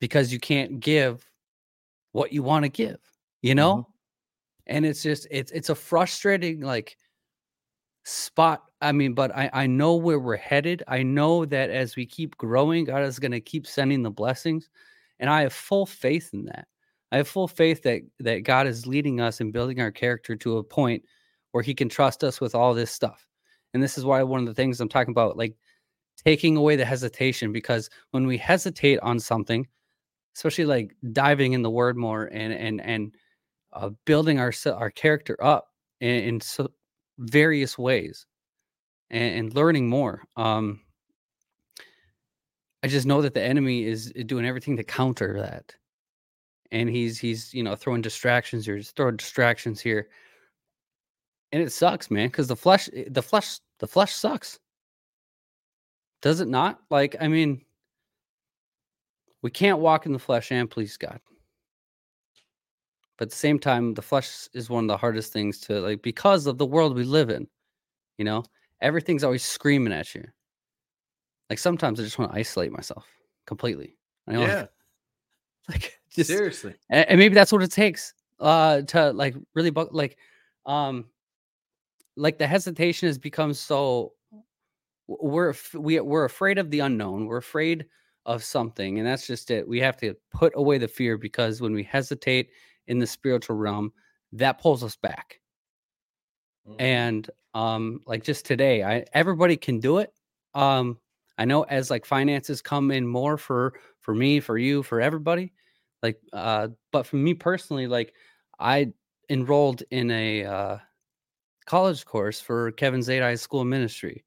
[0.00, 1.28] because you can't give
[2.12, 2.98] what you want to give,
[3.42, 3.76] you know?
[3.76, 3.86] Mhm.
[4.68, 6.96] And it's just it's it's a frustrating like
[8.04, 8.62] spot.
[8.80, 10.82] I mean, but I I know where we're headed.
[10.88, 14.68] I know that as we keep growing, God is going to keep sending the blessings,
[15.20, 16.68] and I have full faith in that.
[17.12, 20.58] I have full faith that that God is leading us and building our character to
[20.58, 21.04] a point
[21.52, 23.26] where He can trust us with all this stuff.
[23.74, 25.54] And this is why one of the things I'm talking about, like
[26.24, 29.66] taking away the hesitation, because when we hesitate on something,
[30.34, 33.14] especially like diving in the Word more and and and
[33.72, 35.68] uh, building our our character up
[36.00, 36.68] in, in so
[37.18, 38.26] various ways
[39.10, 40.22] and, and learning more.
[40.36, 40.80] Um,
[42.82, 45.74] I just know that the enemy is doing everything to counter that,
[46.72, 50.08] and he's he's you know throwing distractions here, just throwing distractions here,
[51.52, 52.28] and it sucks, man.
[52.28, 54.58] Because the flesh, eh, the flesh, the flesh sucks.
[56.22, 56.80] Does it not?
[56.90, 57.62] Like, I mean,
[59.42, 61.20] we can't walk in the flesh and please God.
[63.18, 66.02] But at the same time, the flesh is one of the hardest things to like
[66.02, 67.46] because of the world we live in.
[68.18, 68.44] You know,
[68.80, 70.24] everything's always screaming at you.
[71.48, 73.06] Like sometimes I just want to isolate myself
[73.46, 73.96] completely.
[74.26, 74.66] Know, like- Yeah,
[75.68, 76.74] like, just seriously.
[76.90, 80.18] and, and maybe that's what it takes uh to like really bu- like
[80.66, 81.06] um
[82.16, 84.12] like the hesitation has become so
[85.06, 87.86] we're we, we're afraid of the unknown we're afraid
[88.26, 91.72] of something and that's just it we have to put away the fear because when
[91.72, 92.50] we hesitate
[92.88, 93.92] in the spiritual realm
[94.32, 95.40] that pulls us back
[96.68, 96.74] Mhm.
[96.80, 100.12] and um like just today i everybody can do it
[100.54, 100.98] um
[101.38, 105.52] i know as like finances come in more for for me for you for everybody
[106.02, 108.14] like uh but for me personally like
[108.60, 108.92] i
[109.30, 110.78] enrolled in a uh
[111.66, 114.24] college course for kevin zadai school of ministry.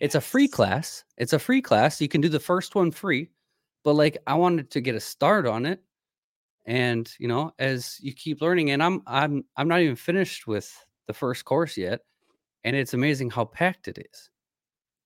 [0.00, 1.04] It's a free class.
[1.18, 2.00] It's a free class.
[2.00, 3.30] You can do the first one free
[3.84, 5.82] but like i wanted to get a start on it.
[6.66, 10.68] And you know as you keep learning and i'm i'm i'm not even finished with
[11.06, 12.02] the first course yet
[12.64, 14.30] and it's amazing how packed it is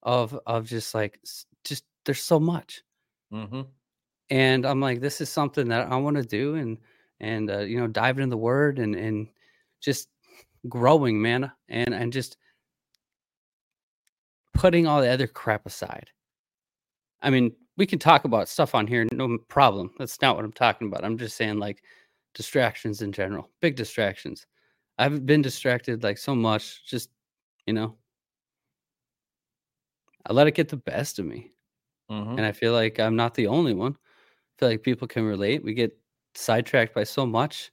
[0.03, 1.19] of of just like
[1.65, 2.83] just there's so much.
[3.31, 3.73] Mhm.
[4.33, 6.79] And i'm like this is something that i want to do and
[7.19, 9.27] and uh, you know dive into the word and and
[9.79, 10.09] just
[10.67, 12.37] growing man and and just
[14.55, 16.09] putting all the other crap aside
[17.21, 20.51] i mean we can talk about stuff on here no problem that's not what i'm
[20.51, 21.83] talking about i'm just saying like
[22.33, 24.47] distractions in general big distractions
[24.97, 27.11] i've been distracted like so much just
[27.67, 27.95] you know
[30.25, 31.51] i let it get the best of me
[32.11, 32.37] Mhm.
[32.37, 33.97] and I feel like I'm not the only one.
[34.59, 35.63] Feel like people can relate.
[35.63, 35.99] We get
[36.35, 37.71] sidetracked by so much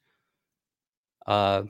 [1.26, 1.64] uh,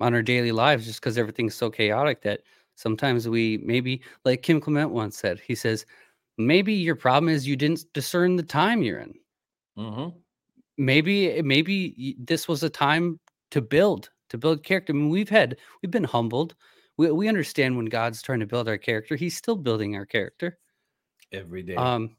[0.00, 2.42] on our daily lives just because everything's so chaotic that
[2.76, 5.84] sometimes we maybe, like Kim Clement once said, he says,
[6.38, 9.14] maybe your problem is you didn't discern the time you're in.
[9.76, 10.22] Mhm.
[10.78, 14.92] Maybe, maybe this was a time to build, to build character.
[14.92, 16.54] I mean, we've had, we've been humbled.
[16.96, 20.58] We, we understand when God's trying to build our character, He's still building our character.
[21.32, 21.96] Every day.
[21.98, 22.16] um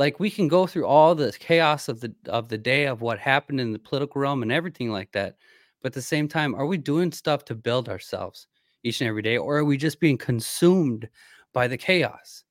[0.00, 3.18] like we can go through all the chaos of the of the day of what
[3.18, 5.36] happened in the political realm and everything like that
[5.82, 8.46] but at the same time are we doing stuff to build ourselves
[8.82, 11.06] each and every day or are we just being consumed
[11.52, 12.44] by the chaos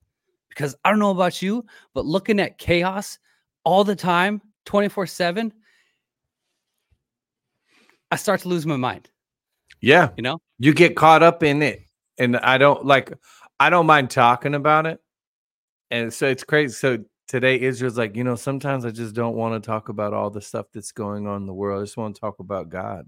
[0.48, 3.18] because i don't know about you but looking at chaos
[3.64, 5.52] all the time 24 7
[8.12, 9.10] i start to lose my mind
[9.82, 10.10] yeah.
[10.18, 11.82] you know you get caught up in it
[12.20, 13.12] and i don't like
[13.60, 15.00] i don't mind talking about it
[15.90, 19.54] and so it's crazy so today israel's like you know sometimes i just don't want
[19.54, 22.16] to talk about all the stuff that's going on in the world i just want
[22.16, 23.08] to talk about god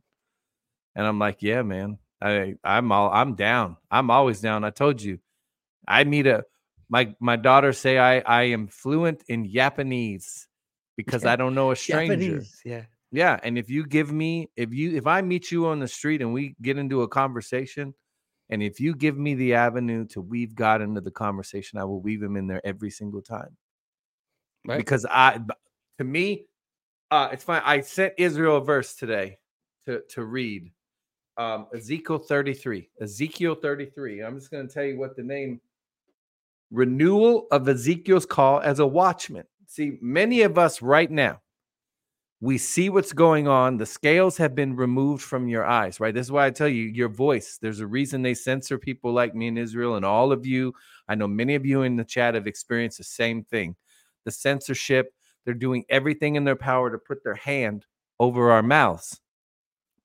[0.95, 5.01] and i'm like yeah man i i'm all i'm down i'm always down i told
[5.01, 5.17] you
[5.88, 6.43] i need a
[6.88, 10.47] my my daughter say i i am fluent in japanese
[10.95, 11.34] because Yeah.
[11.34, 15.05] i don't know a stranger yeah yeah, and if you give me if you if
[15.05, 17.93] I meet you on the street and we get into a conversation
[18.49, 22.01] and if you give me the avenue to weave God into the conversation, I will
[22.01, 23.57] weave him in there every single time.
[24.66, 25.39] Right Because I,
[25.97, 26.45] to me
[27.09, 27.62] uh it's fine.
[27.66, 29.38] I sent Israel a verse today
[29.86, 30.72] to to read.
[31.38, 32.89] Um Ezekiel 33.
[33.01, 34.22] Ezekiel 33.
[34.22, 35.59] I'm just going to tell you what the name
[36.72, 39.43] renewal of Ezekiel's call as a watchman.
[39.68, 41.41] See, many of us right now
[42.41, 43.78] we see what's going on.
[43.78, 46.14] The scales have been removed from your eyes, right?
[46.14, 47.59] This is why I tell you your voice.
[47.62, 50.74] There's a reason they censor people like me in Israel and all of you.
[51.07, 53.76] I know many of you in the chat have experienced the same thing.
[54.26, 55.13] The censorship,
[55.45, 57.86] they're doing everything in their power to put their hand
[58.19, 59.19] over our mouths.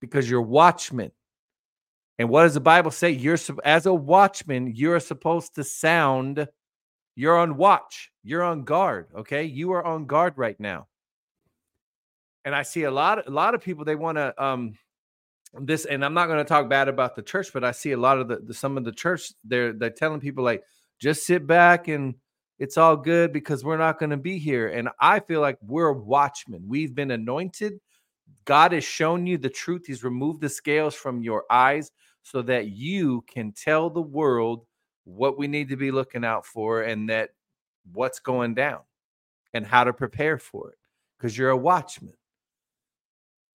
[0.00, 1.10] because you're watchmen.
[2.18, 3.10] And what does the Bible say?
[3.10, 6.48] You're as a watchman, you're supposed to sound.
[7.14, 8.10] You're on watch.
[8.22, 9.08] You're on guard.
[9.16, 10.86] Okay, you are on guard right now.
[12.44, 13.84] And I see a lot, a lot of people.
[13.84, 14.78] They want to um
[15.60, 17.96] this, and I'm not going to talk bad about the church, but I see a
[17.96, 19.32] lot of the, the some of the church.
[19.44, 20.62] They're they're telling people like
[21.00, 22.14] just sit back and
[22.58, 24.68] it's all good because we're not going to be here.
[24.68, 26.64] And I feel like we're watchmen.
[26.66, 27.80] We've been anointed.
[28.44, 29.84] God has shown you the truth.
[29.86, 31.90] He's removed the scales from your eyes
[32.22, 34.66] so that you can tell the world
[35.04, 37.30] what we need to be looking out for and that
[37.92, 38.80] what's going down
[39.54, 40.78] and how to prepare for it
[41.16, 42.14] because you're a watchman.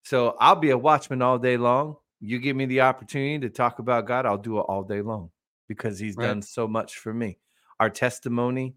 [0.03, 1.97] So I'll be a watchman all day long.
[2.19, 5.31] You give me the opportunity to talk about God, I'll do it all day long
[5.67, 6.27] because he's right.
[6.27, 7.37] done so much for me.
[7.79, 8.75] Our testimony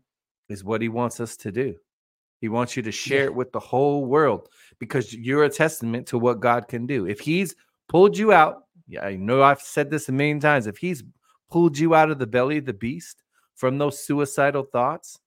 [0.49, 1.75] is what he wants us to do.
[2.41, 3.25] He wants you to share yeah.
[3.27, 7.07] it with the whole world because you're a testament to what God can do.
[7.07, 7.55] If he's
[7.89, 10.67] pulled you out, yeah, I know I've said this a million times.
[10.67, 11.03] If he's
[11.51, 13.23] pulled you out of the belly of the beast
[13.55, 15.19] from those suicidal thoughts,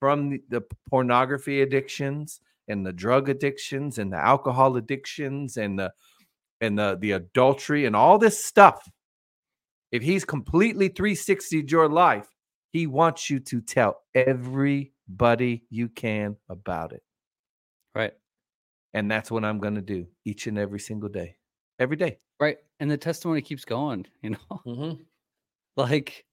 [0.00, 5.92] from the, the pornography addictions and the drug addictions and the alcohol addictions and the
[6.60, 8.86] and the the adultery and all this stuff,
[9.92, 12.28] if he's completely 360'd your life,
[12.76, 17.02] he wants you to tell everybody you can about it.
[17.94, 18.12] Right.
[18.92, 21.36] And that's what I'm going to do each and every single day,
[21.78, 22.18] every day.
[22.38, 22.58] Right.
[22.78, 24.60] And the testimony keeps going, you know?
[24.66, 25.02] Mm-hmm.
[25.78, 26.26] like,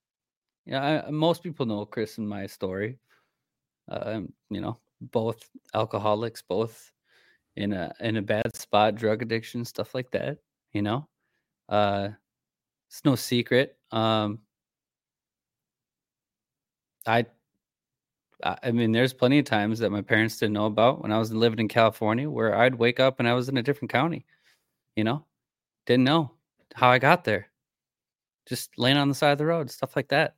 [0.66, 2.98] yeah, I, most people know Chris and my story.
[3.90, 4.20] Uh,
[4.50, 6.92] you know, both alcoholics, both
[7.56, 10.38] in a in a bad spot, drug addiction, stuff like that.
[10.72, 11.06] You know,
[11.68, 12.08] uh,
[12.88, 13.76] it's no secret.
[13.90, 14.38] Um,
[17.06, 17.26] I
[18.42, 21.32] I mean, there's plenty of times that my parents didn't know about when I was
[21.32, 24.26] living in California, where I'd wake up and I was in a different county.
[24.96, 25.24] You know,
[25.86, 26.32] didn't know
[26.74, 27.48] how I got there.
[28.46, 30.36] Just laying on the side of the road, stuff like that.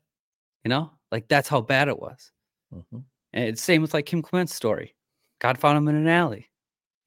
[0.65, 2.31] You know, like that's how bad it was.
[2.73, 2.99] Mm-hmm.
[3.33, 4.95] And it's same with like Kim Clement's story.
[5.41, 6.49] God found him in an alley.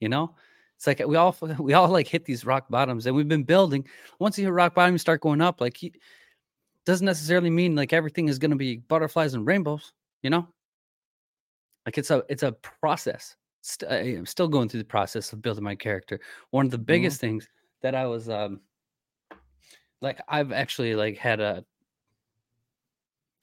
[0.00, 0.34] You know,
[0.76, 3.86] it's like we all we all like hit these rock bottoms, and we've been building.
[4.18, 5.60] Once you hit rock bottom, you start going up.
[5.60, 5.92] Like he,
[6.86, 10.46] doesn't necessarily mean like everything is going to be butterflies and rainbows you know
[11.86, 15.64] like it's a it's a process St- i'm still going through the process of building
[15.64, 16.20] my character
[16.50, 16.84] one of the mm-hmm.
[16.84, 17.28] biggest mm-hmm.
[17.28, 17.48] things
[17.82, 18.60] that i was um
[20.00, 21.64] like i've actually like had a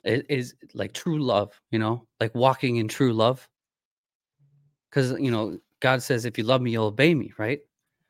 [0.03, 3.47] is like true love you know like walking in true love
[4.89, 7.59] because you know god says if you love me you'll obey me right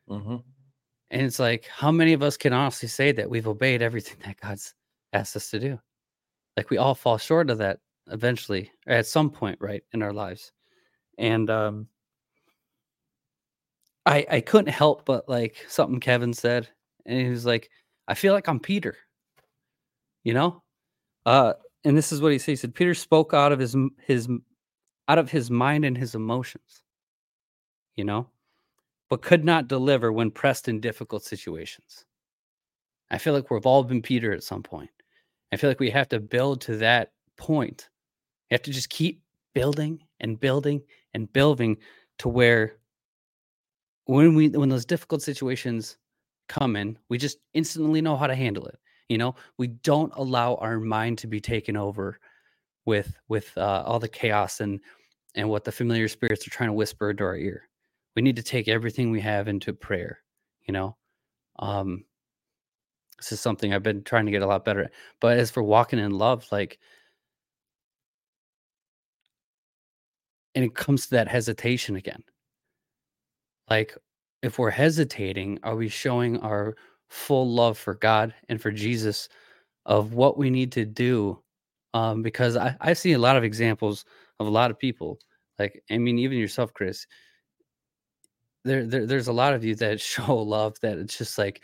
[0.10, 0.38] mm-hmm.
[1.12, 4.40] and it's like how many of us can honestly say that we've obeyed everything that
[4.40, 4.74] god's
[5.14, 5.80] asked us to do.
[6.56, 10.14] Like we all fall short of that eventually, or at some point, right, in our
[10.14, 10.52] lives.
[11.18, 11.88] And um
[14.06, 16.68] I I couldn't help but like something Kevin said,
[17.06, 17.70] and he was like,
[18.08, 18.96] I feel like I'm Peter.
[20.24, 20.64] You know?
[21.26, 21.54] Uh
[21.86, 22.52] and this is what he said.
[22.52, 24.28] He said, Peter spoke out of his his
[25.08, 26.84] out of his mind and his emotions,
[27.96, 28.30] you know,
[29.10, 32.06] but could not deliver when pressed in difficult situations.
[33.10, 34.90] I feel like we've all been Peter at some point.
[35.52, 37.90] I feel like we have to build to that point.
[38.50, 39.22] You have to just keep
[39.54, 40.82] building and building
[41.14, 41.78] and building
[42.20, 42.78] to where
[44.06, 45.98] when we when those difficult situations
[46.48, 48.78] come in, we just instantly know how to handle it.
[49.10, 52.20] You know, we don't allow our mind to be taken over
[52.86, 54.80] with with uh, all the chaos and
[55.36, 57.70] and what the familiar spirits are trying to whisper into our ear.
[58.16, 60.20] We need to take everything we have into prayer.
[60.68, 60.98] You know,
[61.60, 62.04] um,
[63.18, 64.92] this is something I've been trying to get a lot better at.
[65.20, 66.80] But as for walking in love, like,
[70.56, 72.24] and it comes to that hesitation again.
[73.70, 73.96] Like,
[74.44, 76.76] if we're hesitating, are we showing our
[77.10, 79.30] full love for God and for Jesus
[79.86, 81.42] of what we need to do?
[81.94, 84.06] Um, because I, I see a lot of examples
[84.40, 85.20] of a lot of people,
[85.60, 87.08] like, I mean, even yourself, Chris.
[88.64, 91.64] There, there, there's a lot of you that show love that it's just like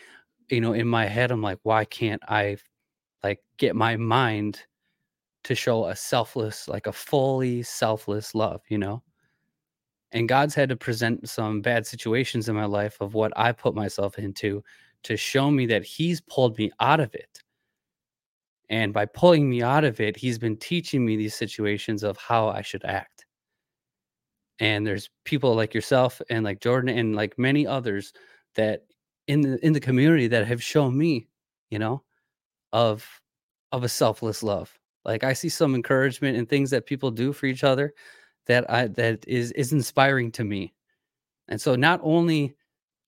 [0.49, 2.57] you know, in my head, I'm like, why can't I
[3.23, 4.61] like get my mind
[5.45, 9.03] to show a selfless, like a fully selfless love, you know?
[10.11, 13.73] And God's had to present some bad situations in my life of what I put
[13.73, 14.63] myself into
[15.03, 17.41] to show me that He's pulled me out of it.
[18.69, 22.47] And by pulling me out of it, He's been teaching me these situations of how
[22.47, 23.25] I should act.
[24.59, 28.13] And there's people like yourself and like Jordan and like many others
[28.55, 28.83] that
[29.27, 31.27] in the in the community that have shown me,
[31.69, 32.03] you know,
[32.71, 33.07] of
[33.71, 34.71] of a selfless love.
[35.05, 37.93] Like I see some encouragement and things that people do for each other
[38.47, 40.73] that I that is is inspiring to me.
[41.47, 42.55] And so not only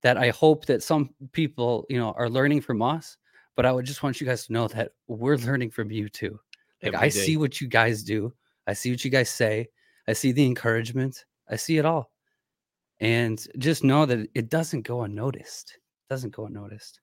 [0.06, 3.18] that I hope that some people, you know, are learning from us.
[3.56, 6.40] But I would just want you guys to know that we're learning from you too.
[6.84, 8.34] Like I see what you guys do.
[8.68, 9.70] I see what you guys say.
[10.08, 11.26] I see the encouragement.
[11.50, 12.12] I see it all.
[13.00, 15.80] And just know that it doesn't go unnoticed.
[16.10, 17.00] Doesn't go unnoticed.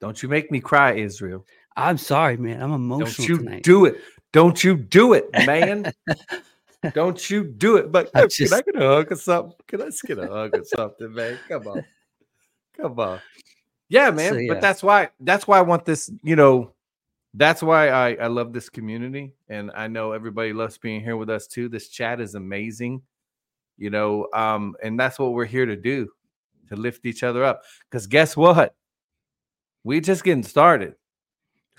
[0.00, 1.46] Don't you make me cry, Israel.
[1.76, 2.60] I'm sorry, man.
[2.60, 3.62] I'm emotional Don't you tonight.
[3.62, 4.00] do it.
[4.32, 5.92] Don't you do it, man.
[6.94, 7.92] Don't you do it.
[7.92, 9.54] But I can just- I get a hug or something?
[9.66, 11.38] Can I just get a hug or something, man?
[11.48, 11.84] Come on.
[12.76, 13.20] Come on.
[13.88, 14.32] Yeah, man.
[14.32, 14.54] So, yeah.
[14.54, 16.72] But that's why that's why I want this, you know,
[17.34, 19.32] that's why I, I love this community.
[19.48, 21.68] And I know everybody loves being here with us too.
[21.68, 23.02] This chat is amazing.
[23.78, 26.08] You know, um, and that's what we're here to do,
[26.68, 27.62] to lift each other up.
[27.90, 28.74] Because guess what?
[29.84, 30.94] We just getting started.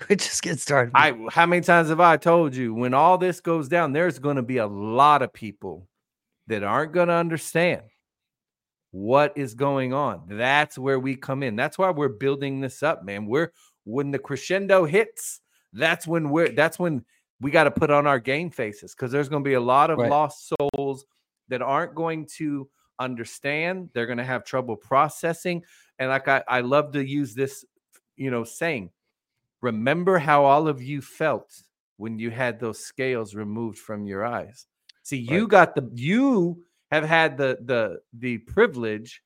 [0.08, 0.92] We just get started.
[0.94, 4.36] I how many times have I told you when all this goes down, there's going
[4.36, 5.88] to be a lot of people
[6.46, 7.82] that aren't going to understand
[8.92, 10.22] what is going on.
[10.28, 11.56] That's where we come in.
[11.56, 13.26] That's why we're building this up, man.
[13.26, 13.52] We're
[13.84, 15.40] when the crescendo hits,
[15.72, 17.04] that's when we're that's when
[17.40, 19.90] we got to put on our game faces because there's going to be a lot
[19.90, 20.10] of Right.
[20.10, 21.04] lost souls
[21.48, 22.68] that aren't going to
[22.98, 23.90] understand.
[23.92, 25.64] They're going to have trouble processing.
[25.98, 27.64] And like I, I love to use this,
[28.16, 28.90] you know, saying,
[29.60, 31.62] remember how all of you felt
[31.96, 34.66] when you had those scales removed from your eyes.
[35.02, 39.22] See, you got the you have had the the the privilege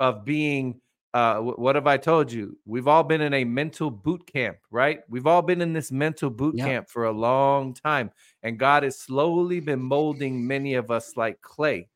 [0.00, 0.80] of being
[1.12, 2.56] uh wh- what have I told you?
[2.66, 5.00] We've all been in a mental boot camp, right?
[5.08, 6.66] We've all been in this mental boot Yeah.
[6.66, 8.10] camp for a long time
[8.42, 11.88] and God has slowly been molding many of us like clay.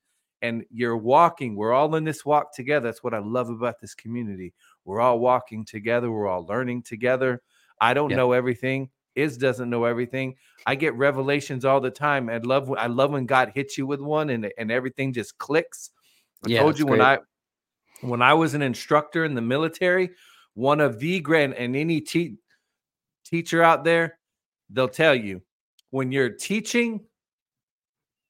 [0.43, 2.87] And you're walking, we're all in this walk together.
[2.89, 4.55] That's what I love about this community.
[4.85, 7.43] We're all walking together, we're all learning together.
[7.81, 8.17] I don't Yeah.
[8.17, 8.91] know everything.
[9.15, 10.37] Is doesn't know everything.
[10.65, 12.29] I get revelations all the time.
[12.31, 15.91] I love I love when God hits you with one and and everything just clicks.
[16.45, 17.03] I Yeah, told you when great.
[17.03, 17.19] I
[18.01, 20.11] when I was an instructor in the military,
[20.55, 22.37] one of the grand and any te-
[23.25, 24.21] teacher out there,
[24.71, 25.43] they'll tell you
[25.91, 27.07] when you're teaching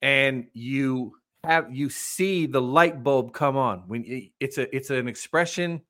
[0.00, 1.17] and you
[1.48, 4.04] have you see the light bulb come on when
[4.38, 5.80] it's a it's an expression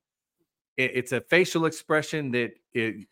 [0.77, 3.05] it- it's a facial expression that it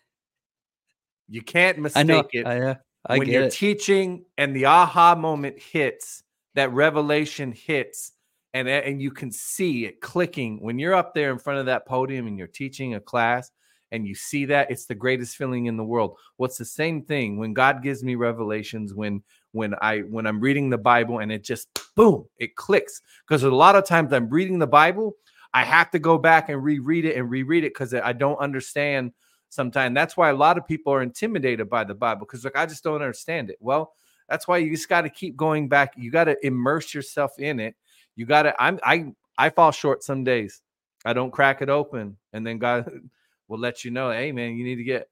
[1.28, 2.20] you can't I know.
[2.20, 2.76] mistake it I, uh,
[3.08, 3.52] I when you're it.
[3.52, 6.24] teaching and the aha moment hits,
[6.56, 8.14] that revelation hits,
[8.54, 11.86] and and you can see it clicking when you're up there in front of that
[11.86, 13.52] podium and you're teaching a class
[13.92, 16.18] and you see that it's the greatest feeling in the world.
[16.38, 19.22] What's the same thing when God gives me revelations when
[19.58, 23.50] when I when I'm reading the Bible and it just boom, it clicks because a
[23.50, 25.16] lot of times I'm reading the Bible,
[25.54, 29.12] I have to go back and reread it and reread it because I don't understand
[29.50, 29.96] sometimes.
[29.96, 32.84] That's why a lot of people are intimidated by the Bible because like I just
[32.84, 33.58] don't understand it.
[33.60, 33.94] Well,
[34.30, 35.94] that's why you just got to keep going back.
[35.98, 37.76] You got to immerse yourself in it.
[38.16, 38.62] You got to.
[38.62, 40.62] I'm I I fall short some days.
[41.06, 42.90] I don't crack it open, and then God
[43.48, 44.12] will let you know.
[44.12, 45.10] Hey, man, you need to get.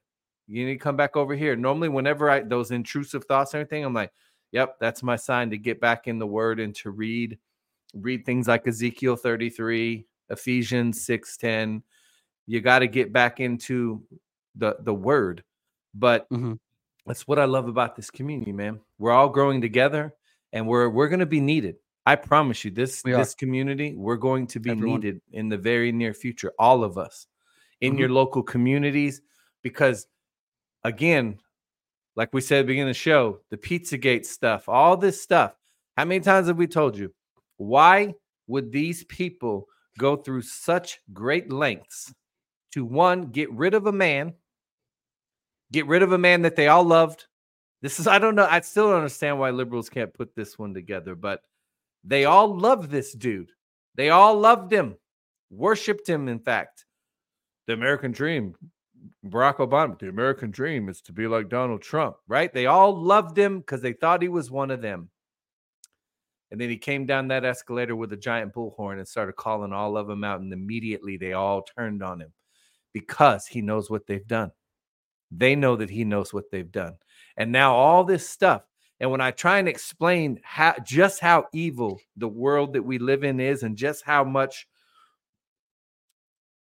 [0.48, 1.56] You need to come back over here.
[1.56, 4.12] Normally, whenever I those intrusive thoughts and everything, I'm like,
[4.56, 7.38] yep, that's my sign to get back in the Word and to read,
[7.94, 11.84] read things like Ezekiel 33, Ephesians 6:10.
[12.48, 14.02] You got to get back into
[14.56, 15.44] the the Word,
[15.94, 16.58] but Mhm.
[17.06, 18.80] that's what I love about this community, man.
[18.98, 20.14] We're all growing together
[20.54, 21.76] and we're we're going to be needed.
[22.06, 25.02] I promise you this this community, we're going to be Everyone.
[25.02, 27.28] needed in the very near future, all of us
[27.82, 28.00] in Mhm.
[28.00, 29.22] your local communities
[29.64, 30.08] because
[30.86, 31.40] again,
[32.16, 35.56] like we said at the beginning of the show, the Pizzagate stuff, all this stuff.
[35.98, 37.14] How many times have we told you?
[37.58, 38.14] Why
[38.48, 42.14] would these people go through such great lengths
[42.74, 44.34] to one, get rid of a man,
[45.72, 47.26] get rid of a man that they all loved?
[47.82, 48.48] This is, I don't know.
[48.50, 51.42] I still don't understand why liberals can't put this one together, but
[52.04, 53.52] they all love this dude.
[53.96, 54.96] They all loved him,
[55.50, 56.86] worshiped him, in fact.
[57.68, 58.56] The American dream,
[59.26, 62.54] Barack Obama, the American dream is to be like Donald Trump, right?
[62.54, 65.10] They all loved him because they thought he was one of them.
[66.52, 69.98] And then he came down that escalator with a giant bullhorn and started calling all
[69.98, 70.42] of them out.
[70.42, 72.32] And immediately they all turned on him
[72.94, 74.52] because he knows what they've done.
[75.32, 76.96] They know that he knows what they've done.
[77.36, 78.62] And now all this stuff.
[79.00, 83.24] And when I try and explain how just how evil the world that we live
[83.24, 84.68] in is and just how much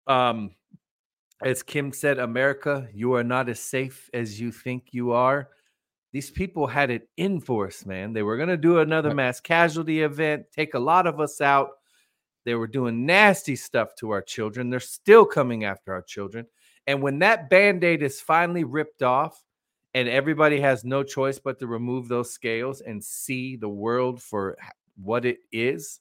[0.05, 0.51] um
[1.43, 5.49] as Kim said, America, you are not as safe as you think you are.
[6.13, 8.13] These people had it in for us, man.
[8.13, 11.69] They were going to do another mass casualty event, take a lot of us out.
[12.45, 14.69] They were doing nasty stuff to our children.
[14.69, 16.47] They're still coming after our children.
[16.87, 19.41] And when that band aid is finally ripped off
[19.93, 24.57] and everybody has no choice but to remove those scales and see the world for
[25.01, 25.99] what it is,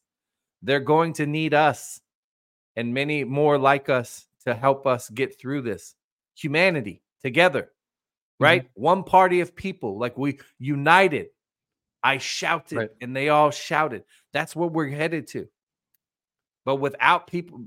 [0.62, 2.00] they're going to need us.
[2.76, 5.94] and many more like us to help us get through this.
[6.36, 7.70] Humanity together,
[8.38, 8.62] right?
[8.62, 8.82] Mm-hmm.
[8.82, 11.28] One party of people, like we united.
[12.02, 12.90] I shouted right.
[13.02, 14.04] and they all shouted.
[14.32, 15.48] That's what we're headed to.
[16.64, 17.64] But without people,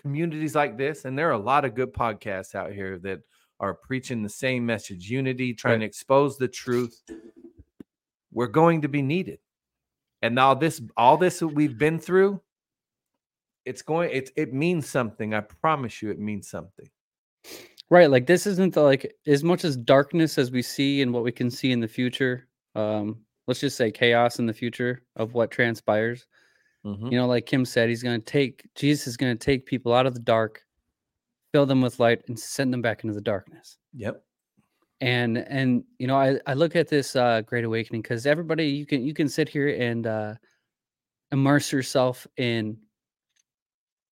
[0.00, 3.20] communities like this, and there are a lot of good podcasts out here that
[3.60, 5.80] are preaching the same message unity, trying right.
[5.80, 7.00] to expose the truth.
[8.32, 9.38] We're going to be needed.
[10.22, 12.40] And now this all this that we've been through,
[13.66, 15.34] it's going it it means something.
[15.34, 16.88] I promise you it means something.
[17.90, 18.10] Right.
[18.10, 21.32] Like this isn't the like as much as darkness as we see and what we
[21.32, 22.48] can see in the future.
[22.74, 26.26] Um, let's just say chaos in the future of what transpires.
[26.84, 27.06] Mm-hmm.
[27.06, 29.92] You know, like Kim said, he's going to take Jesus is going to take people
[29.92, 30.62] out of the dark,
[31.52, 33.78] fill them with light, and send them back into the darkness.
[33.94, 34.22] Yep.
[35.00, 38.86] And and you know, I I look at this uh, Great Awakening because everybody you
[38.86, 40.34] can you can sit here and uh,
[41.32, 42.78] immerse yourself in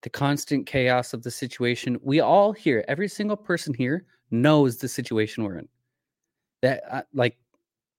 [0.04, 1.98] the constant chaos of the situation.
[2.02, 5.68] We all here, every single person here knows the situation we're in.
[6.62, 7.36] That uh, like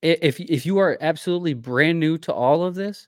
[0.01, 3.07] if if you are absolutely brand new to all of this,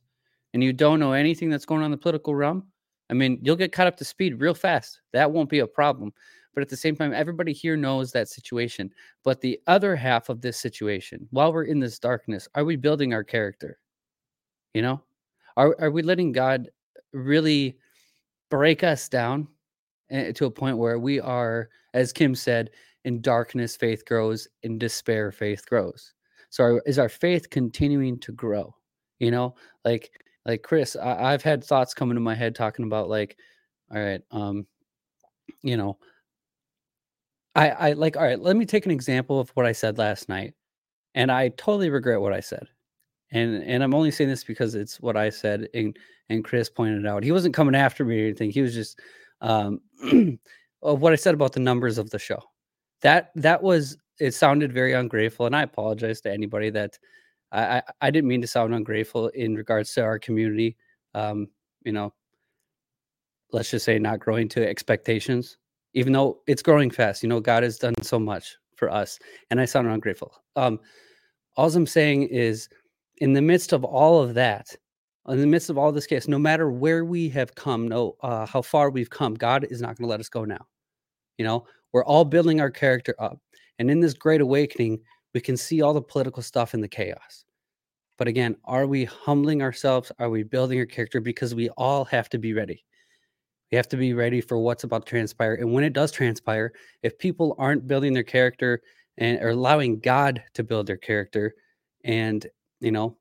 [0.54, 2.66] and you don't know anything that's going on in the political realm,
[3.12, 5.00] I mean, you'll get caught up to speed real fast.
[5.14, 6.12] That won't be a problem.
[6.56, 8.92] But at the same time, everybody here knows that situation.
[9.24, 13.14] But the other half of this situation, while we're in this darkness, are we building
[13.14, 13.78] our character?
[14.74, 15.04] You know,
[15.56, 16.70] are, are we letting God
[17.14, 17.78] really
[18.50, 19.48] break us down
[20.10, 22.72] eh, to a point where we are, as Kim said,
[23.06, 26.14] in darkness, faith grows, in despair, faith grows.
[26.50, 28.76] So, our, is our faith continuing to grow?
[29.20, 30.12] You know, like
[30.46, 33.38] like Chris, I, have had thoughts come into my head talking about like,
[33.94, 34.66] all right, um,
[35.62, 35.98] you know,
[37.56, 40.30] I I like all right, let me take an example of what I said last
[40.30, 40.54] night.
[41.16, 42.68] And I totally regret what I said.
[43.32, 45.98] And and I'm only saying this because it's what I said and
[46.30, 47.24] and Chris pointed out.
[47.24, 48.52] He wasn't coming after me or anything.
[48.52, 49.00] He was just
[49.42, 49.82] um
[50.82, 52.42] of what I said about the numbers of the show.
[53.02, 56.98] That that was it sounded very ungrateful and I apologize to anybody that
[57.52, 60.76] I, I, didn't mean to sound ungrateful in regards to our community.
[61.14, 61.48] Um,
[61.84, 62.14] you know,
[63.52, 65.58] let's just say not growing to expectations,
[65.94, 67.24] even though it's growing fast.
[67.24, 69.18] You know, God has done so much for us,
[69.50, 70.34] and I sound ungrateful.
[70.56, 70.80] Um,
[71.56, 72.68] all I'm saying is,
[73.18, 74.76] in the midst of all of that,
[75.28, 78.46] in the midst of all this chaos, no matter where we have come, no, uh,
[78.46, 80.66] how far we've come, God is not going to let us go now.
[81.38, 83.40] You know, we're all building our character up,
[83.80, 85.00] and in this great awakening,
[85.34, 87.44] we can see all the political stuff in the chaos.
[88.18, 90.12] But again, are we humbling ourselves?
[90.18, 91.20] Are we building our character?
[91.20, 92.84] Because we all have to be ready.
[93.72, 95.56] We have to be ready for what's about to transpire.
[95.56, 98.82] And when it does transpire, if people aren't building their character
[99.18, 101.54] and are allowing God to build their character
[102.04, 102.48] and,
[102.80, 103.18] you know,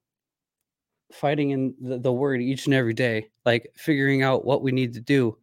[1.12, 4.92] fighting in the, the word each and every day, like figuring out what we need
[4.94, 5.36] to do,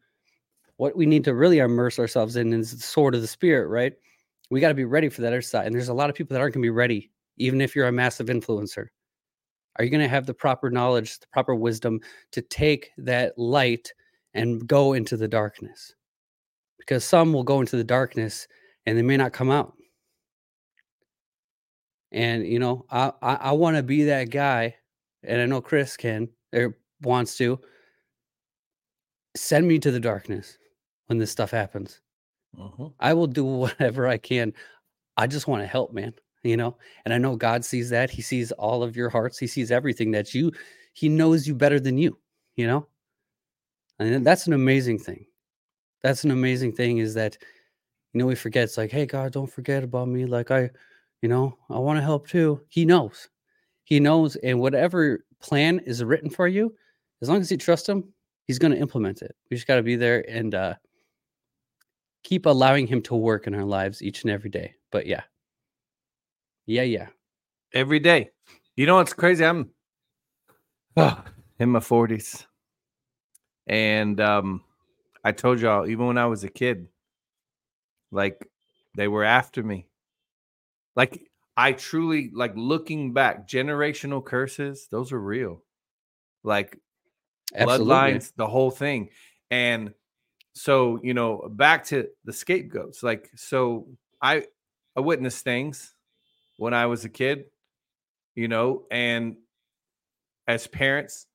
[0.77, 3.93] what we need to really immerse ourselves in is the sword of the spirit, right?
[4.53, 5.65] we got to be ready for that other side.
[5.65, 7.87] And there's a lot of people that aren't going to be ready, even if you're
[7.87, 8.87] a massive influencer.
[9.77, 11.99] Are you going to have the proper knowledge, the proper wisdom
[12.31, 13.91] to take that light
[14.35, 15.95] and go into the darkness?
[16.77, 18.47] Because some will go into the darkness
[18.85, 19.73] and they may not come out.
[22.13, 24.75] And you know, I I, I want to be that guy,
[25.23, 27.59] and I know Chris can or wants to.
[29.35, 30.59] Send me to the darkness
[31.07, 32.01] when this stuff happens.
[32.59, 32.89] Uh-huh.
[32.99, 34.53] I will do whatever I can.
[35.17, 36.13] I just want to help, man.
[36.43, 38.09] You know, and I know God sees that.
[38.09, 39.37] He sees all of your hearts.
[39.37, 40.51] He sees everything that you.
[40.93, 42.17] He knows you better than you.
[42.57, 42.87] You know,
[43.97, 45.25] and that's an amazing thing.
[46.01, 46.97] That's an amazing thing.
[46.97, 47.37] Is that
[48.11, 48.65] you know we forget.
[48.65, 50.25] It's like, hey, God, don't forget about me.
[50.25, 50.69] Like I,
[51.23, 52.61] you know, I want to help too.
[52.69, 53.29] He knows.
[53.85, 56.75] He knows, and whatever plan is written for you,
[57.23, 58.13] as long as you trust Him,
[58.45, 59.35] He's going to implement it.
[59.49, 60.53] We just got to be there and.
[60.53, 60.75] uh
[62.23, 64.73] keep allowing him to work in our lives each and every day.
[64.91, 65.23] But yeah.
[66.65, 67.07] Yeah, yeah.
[67.73, 68.31] Every day.
[68.77, 69.45] You know what's crazy?
[69.45, 69.69] I'm
[70.97, 71.21] oh,
[71.59, 72.45] in my 40s.
[73.67, 74.63] And um
[75.23, 76.87] I told y'all, even when I was a kid,
[78.11, 78.49] like
[78.95, 79.87] they were after me.
[80.95, 85.63] Like I truly like looking back, generational curses, those are real.
[86.43, 86.79] Like
[87.55, 87.85] Absolutely.
[87.85, 89.09] bloodlines, the whole thing.
[89.51, 89.93] And
[90.53, 93.87] so you know back to the scapegoats like so
[94.21, 94.45] i
[94.95, 95.95] i witnessed things
[96.57, 97.45] when i was a kid
[98.35, 99.35] you know and
[100.47, 101.25] as parents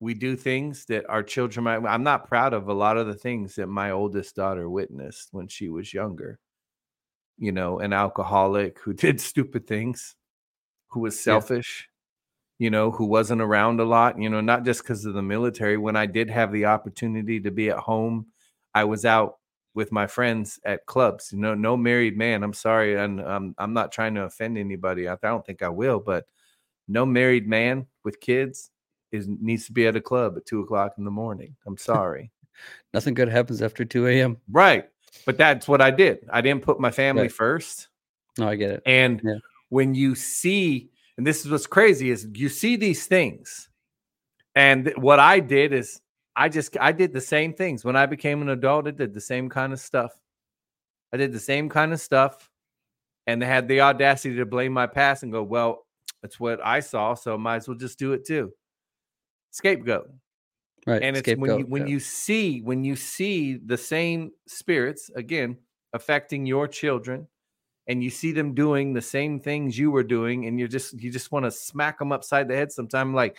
[0.00, 3.14] we do things that our children might i'm not proud of a lot of the
[3.14, 6.38] things that my oldest daughter witnessed when she was younger
[7.40, 10.14] you know an alcoholic who did stupid things
[10.90, 11.88] who was selfish
[12.58, 12.66] yeah.
[12.66, 15.76] you know who wasn't around a lot you know not just because of the military
[15.76, 18.26] when i did have the opportunity to be at home
[18.74, 19.38] I was out
[19.74, 21.32] with my friends at clubs.
[21.32, 22.42] You know, no married man.
[22.42, 25.08] I'm sorry, and I'm I'm not trying to offend anybody.
[25.08, 26.26] I, don't think I will, but
[26.88, 28.70] no married man with kids
[29.12, 31.56] is needs to be at a club at two o'clock in the morning.
[31.66, 32.30] I'm sorry.
[32.92, 34.36] Nothing good happens after 2 a.m.
[34.50, 34.84] right.
[35.26, 36.28] But that's what I did.
[36.32, 37.32] I didn't put my family Right.
[37.32, 37.88] first.
[38.38, 38.82] No, I get it.
[38.86, 39.38] And Yeah.
[39.68, 43.68] when you see, and this is what's crazy, is you see these things.
[44.54, 46.00] And what I did is
[46.36, 47.84] I just I did the same things.
[47.84, 50.12] When I became an adult, I did the same kind of stuff.
[51.12, 52.50] I did the same kind of stuff.
[53.26, 55.86] And they had the audacity to blame my past and go, well,
[56.22, 57.14] that's what I saw.
[57.14, 58.52] So might as well just do it too.
[59.50, 60.10] Scapegoat
[60.86, 61.02] Right.
[61.02, 61.88] and it's when you when yeah.
[61.88, 65.58] you see when you see the same spirits again
[65.92, 67.28] affecting your children
[67.86, 71.10] and you see them doing the same things you were doing and you're just you
[71.10, 73.36] just want to smack them upside the head sometime like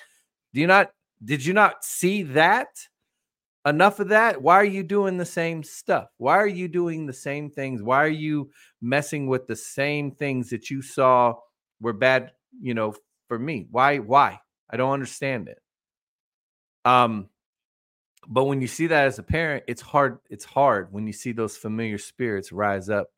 [0.53, 0.91] do you not
[1.23, 2.69] did you not see that?
[3.65, 4.41] Enough of that?
[4.41, 6.09] Why are you doing the same stuff?
[6.17, 7.83] Why are you doing the same things?
[7.83, 8.49] Why are you
[8.81, 11.35] messing with the same things that you saw
[11.79, 12.95] were bad you know
[13.27, 13.67] for me?
[13.69, 14.39] Why why?
[14.69, 15.59] I don't understand it.
[16.85, 17.29] Um
[18.27, 21.31] but when you see that as a parent it's hard it's hard when you see
[21.31, 23.09] those familiar spirits rise up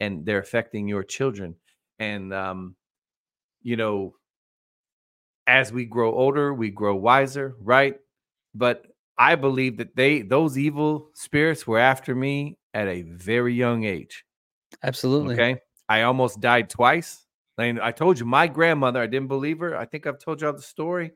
[0.00, 1.54] and they're affecting your children.
[1.98, 2.76] And um
[3.62, 4.14] you know
[5.46, 7.96] as we grow older we grow wiser right?
[8.54, 8.86] But
[9.18, 14.24] i believe that they those evil spirits were after me at a very young age
[14.82, 15.34] Absolutely.
[15.34, 15.60] okay?
[15.88, 17.24] I almost died twice.
[17.58, 19.76] And i told you my grandmother i didn't believe her.
[19.76, 21.12] I think i've told y'all the story.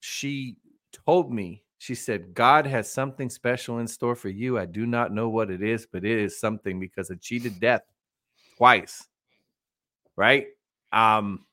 [0.00, 0.56] She
[1.04, 4.58] told me she said god has something special in store for you.
[4.58, 7.82] I do not know what it is but it is something because of cheated death
[8.56, 9.06] twice.
[10.16, 10.46] Right?
[10.92, 11.44] Um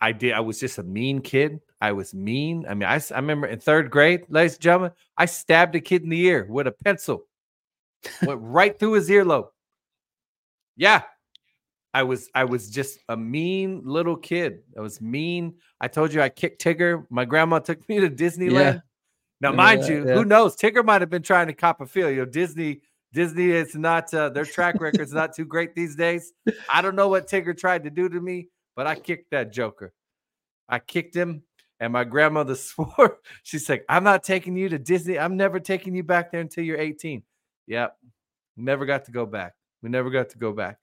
[0.00, 1.60] i did i was just a mean kid.
[1.80, 2.66] I was mean.
[2.68, 6.02] I mean I, I remember in third grade ladies and gentlemen i stabbed a kid
[6.02, 7.24] in the ear with a pencil.
[8.22, 9.48] Went right through his earlobe.
[10.76, 11.02] Yeah.
[11.92, 14.60] I was i was just a mean little kid.
[14.78, 15.56] I was mean.
[15.80, 17.04] I told you i kicked tigger.
[17.10, 18.82] My grandma took me to disneyland
[19.40, 20.14] now mind that, you yeah.
[20.14, 20.56] who knows?
[20.56, 22.80] Tigger might have been trying to cop a feel you know disney
[23.12, 26.32] disney is not uh, their track record's not too great these days.
[26.72, 29.92] I don't know what tigger tried to do to me but i kicked that joker.
[30.68, 31.42] I kicked him
[31.80, 33.18] and my grandmother swore.
[33.42, 35.18] She's like i'm not taking you to disney.
[35.18, 37.22] I'm never taking you back there until you're 18
[37.66, 37.96] yep.
[38.56, 39.54] Never got to go back.
[39.82, 40.78] We never got to go back.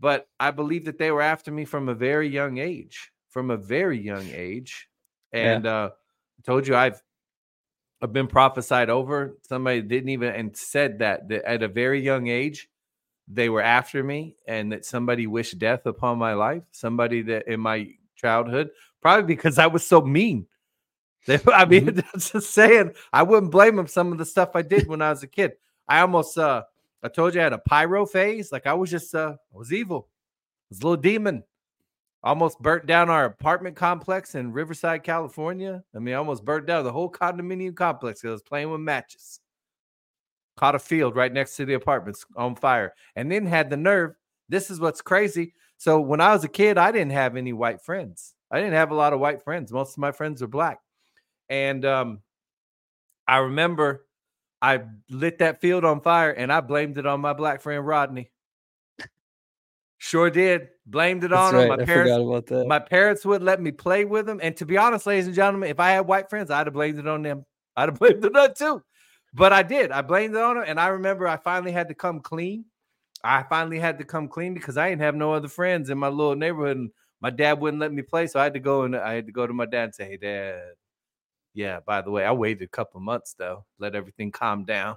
[0.00, 3.56] But i believe that they were after me from a very young age from a
[3.56, 4.88] very young age.
[5.32, 5.54] Yeah.
[5.54, 5.90] and uh
[6.38, 7.00] I told you i've
[8.02, 12.26] i've been prophesied over somebody didn't even and said that, that at a very young
[12.26, 12.68] age
[13.28, 17.60] they were after me and that somebody wished death upon my life somebody that in
[17.60, 20.46] my childhood probably because i was so mean.
[21.26, 24.62] They, i mean that's just saying i wouldn't blame them some of the stuff i
[24.62, 25.52] did when i was a kid.
[25.86, 26.64] I almost uh
[27.00, 29.72] i told you i had a pyro phase like i was just uh i was
[29.72, 30.08] evil.
[30.08, 31.44] I was a little demon
[32.24, 35.82] almost burnt down our apartment complex in riverside california.
[35.94, 39.40] I mean almost burnt down the whole condominium complex 'cause i was playing with matches.
[40.56, 44.12] Caught a field right next to the apartments on fire and then had the nerve
[44.50, 47.80] this is what's crazy so when i was a kid i didn't have any white
[47.80, 48.34] friends.
[48.50, 49.72] I didn't have a lot of white friends.
[49.72, 50.80] Most of my friends were black.
[51.48, 52.22] And um
[53.28, 54.06] i remember
[54.60, 58.30] i lit that field on fire and i blamed it on my black friend rodney
[60.02, 61.68] sure did blamed it That's on right.
[61.68, 62.66] my I parents forgot about that.
[62.66, 64.40] my parents wouldn't let me play with them.
[64.42, 66.98] And to be honest, ladies and gentlemen, if I had white friends, I'd have blamed
[66.98, 67.46] it on them.
[67.76, 68.82] I'd have blamed it on too.
[69.32, 69.92] But I did.
[69.92, 70.64] I blamed it on them.
[70.66, 72.64] And I remember I finally had to come clean.
[73.22, 76.08] I finally had to come clean because I didn't have no other friends in my
[76.08, 76.76] little neighborhood.
[76.78, 76.90] And
[77.20, 78.26] my dad wouldn't let me play.
[78.26, 80.04] So I had to go and I had to go to my dad and say,
[80.06, 80.60] Hey, dad.
[81.54, 84.96] Yeah, by the way, I waited a couple months though, let everything calm down,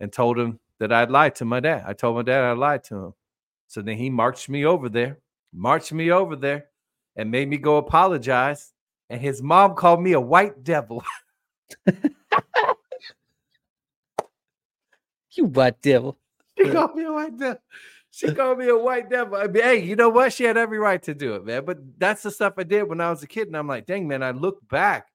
[0.00, 1.84] and told him that I'd lied to my dad.
[1.86, 3.14] I told my dad I lied to him.
[3.66, 5.18] So then he marched me over there,
[5.52, 6.66] marched me over there,
[7.16, 8.72] and made me go apologize.
[9.10, 11.02] And his mom called me a white devil.
[15.32, 16.18] you white devil.
[16.58, 17.60] She called me a white devil.
[18.10, 19.36] She called me a white devil.
[19.36, 20.32] I mean, hey, you know what?
[20.32, 21.64] She had every right to do it, man.
[21.64, 23.46] But that's the stuff I did when I was a kid.
[23.46, 25.08] And I'm like, dang, man, I look back.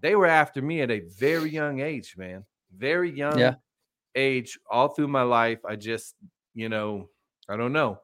[0.00, 2.44] They were after me at a very young age, man.
[2.76, 3.54] Very young Yeah.
[4.16, 5.60] age, all through my life.
[5.64, 6.16] I just,
[6.54, 7.08] you know,
[7.48, 8.00] I don't know.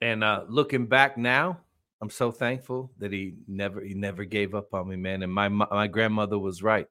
[0.00, 1.60] And uh looking back now,
[2.02, 5.22] I'm so thankful that he never he never gave up on me, man.
[5.22, 6.86] And my my grandmother was right.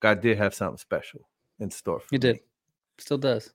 [0.00, 1.28] God did have something special
[1.60, 2.16] in store for me.
[2.16, 2.40] You did.
[2.98, 3.52] Still does.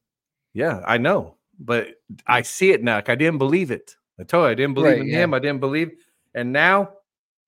[0.53, 1.89] Yeah, I know, but
[2.25, 2.95] I see it now.
[2.95, 3.95] Like I didn't believe it.
[4.19, 5.23] I told you I didn't believe Right, in yeah.
[5.23, 5.33] him.
[5.33, 5.91] I didn't believe,
[6.33, 6.89] and now,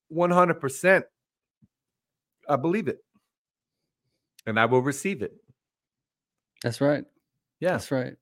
[0.10, 1.06] one hundred percent,
[2.48, 3.00] I believe it.
[4.46, 5.34] and I will receive it.
[6.64, 7.04] That's right.
[7.60, 7.72] Yeah.
[7.72, 8.16] That's right.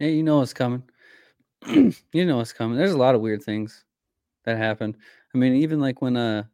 [0.00, 0.88] Yeah, you know it's coming.
[1.66, 1.94] you
[2.26, 2.78] know it's coming.
[2.78, 3.84] There's a lot of weird things
[4.44, 4.96] that happen.
[5.34, 6.44] I mean, even like when uh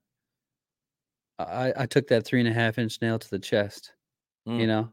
[1.39, 3.95] I, I took that three and a half inch nail to the chest,
[4.57, 4.69] you Mm.
[4.69, 4.93] know,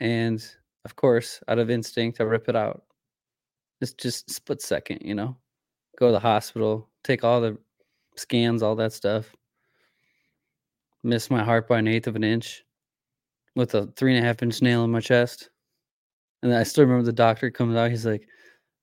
[0.00, 0.44] and
[0.84, 2.84] of course, out of instinct, I rip it out.
[3.80, 5.36] It's just split second, you know.
[5.98, 7.58] Go to the hospital, take all the
[8.16, 9.34] scans, all that stuff.
[11.02, 12.62] Miss my heart by an eighth of an inch
[13.56, 15.50] with a three and a half inch nail in my chest.
[16.42, 17.90] And I still remember the doctor comes out.
[17.90, 18.28] He's like,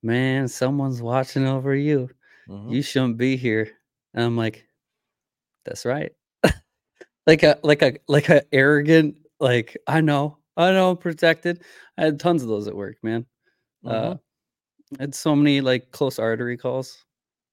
[0.03, 2.09] "Man, someone's watching over you.
[2.49, 2.71] Mhm.
[2.73, 3.71] You shouldn't be here."
[4.13, 4.67] And I'm like,
[5.65, 6.13] "That's right."
[7.27, 11.63] like a like a like a arrogant like I know I know I'm protected.
[11.97, 13.25] I had tons of those at work, man.
[13.85, 14.19] Uh, Mhm.
[14.99, 17.05] I had so many like close artery calls.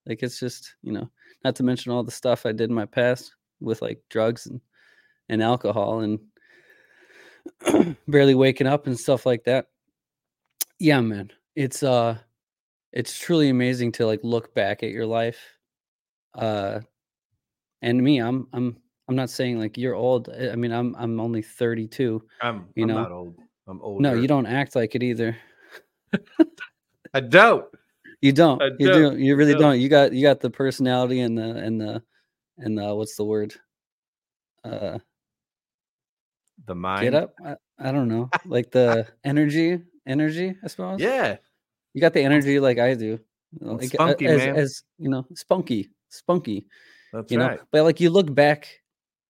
[0.06, 1.10] Like it's just you know,
[1.44, 4.60] not to mention all the stuff I did in my past with like drugs and
[5.30, 6.20] and alcohol and
[8.08, 9.66] barely waking up and stuff like that.
[10.80, 11.30] Yeah, man.
[11.54, 12.18] It's uh
[12.92, 15.38] it's truly amazing to like look back at your life.
[16.34, 16.80] Uh
[17.82, 20.30] and me, I'm I'm I'm not saying like you're old.
[20.30, 22.22] I I mean, I'm I'm only 32.
[22.40, 23.36] I'm, you I'm know, not old.
[23.68, 24.00] I'm old.
[24.00, 25.36] No, you don't act like it either.
[27.14, 27.66] I don't.
[28.22, 28.62] You don't.
[28.62, 29.16] I You don't.
[29.16, 29.22] do.
[29.22, 29.62] You really don't.
[29.62, 29.80] don't.
[29.80, 32.02] You got you got the personality and the and the
[32.56, 33.54] and the what's the word?
[34.64, 34.98] Uh
[36.66, 37.02] The mind.
[37.02, 37.34] get up?
[37.44, 38.30] I, I don't know.
[38.46, 41.00] Like the energy, energy, I suppose.
[41.00, 41.36] Yeah.
[41.94, 43.18] You got the energy like I do.
[43.58, 44.56] Like, spunky, as, man.
[44.56, 46.66] as you know, spunky, spunky.
[47.12, 47.60] That's you know, right.
[47.72, 48.68] but like you look back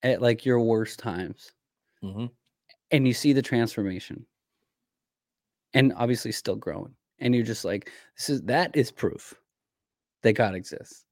[0.02, 1.52] at like your worst times
[2.02, 2.26] hmm
[2.92, 4.26] and you see the transformation,
[5.74, 9.32] and obviously still growing, and you're just like, this is that is proof
[10.22, 11.04] that God exists.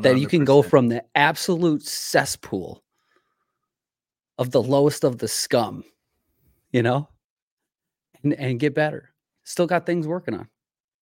[0.00, 2.82] That you can go from the absolute cesspool
[4.38, 5.84] of the lowest of the scum,
[6.72, 7.08] you know,
[8.24, 9.12] and and get better.
[9.44, 10.48] Still got things working on,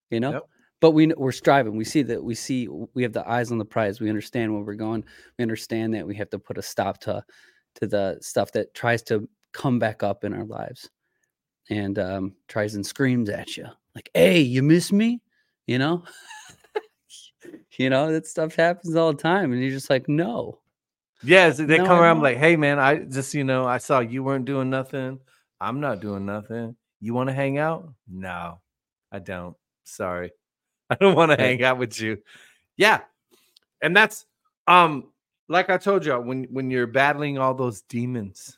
[0.09, 0.31] you know.
[0.33, 0.43] Yep.
[0.81, 1.77] But we we're striving.
[1.77, 4.01] We see that we see we have the eyes on the prize.
[4.01, 5.03] We understand where we're going.
[5.37, 7.23] We understand that we have to put a stop to
[7.75, 10.89] to the stuff that tries to come back up in our lives
[11.69, 13.65] and um, tries and screams at you
[13.95, 15.21] like, "Hey, you miss me?"
[15.67, 16.03] You know.
[17.77, 20.59] you know that stuff happens all the time, and you're just like, "No."
[21.23, 24.23] Yes, they No, come around like, hey man, I just you know, I saw you
[24.23, 25.19] weren't doing nothing.
[25.61, 26.75] I'm not doing nothing.
[27.03, 27.93] You want to hang out?
[28.07, 28.61] No,
[29.11, 29.57] I don't.
[29.83, 30.31] Sorry.
[30.89, 32.19] I don't want to hang out with you.
[32.77, 33.01] Yeah.
[33.81, 34.25] And that's
[34.67, 35.11] um
[35.49, 38.57] like I told you when when you're battling all those demons.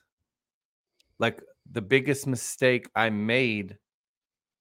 [1.18, 1.42] Like
[1.72, 3.80] the biggest mistake I made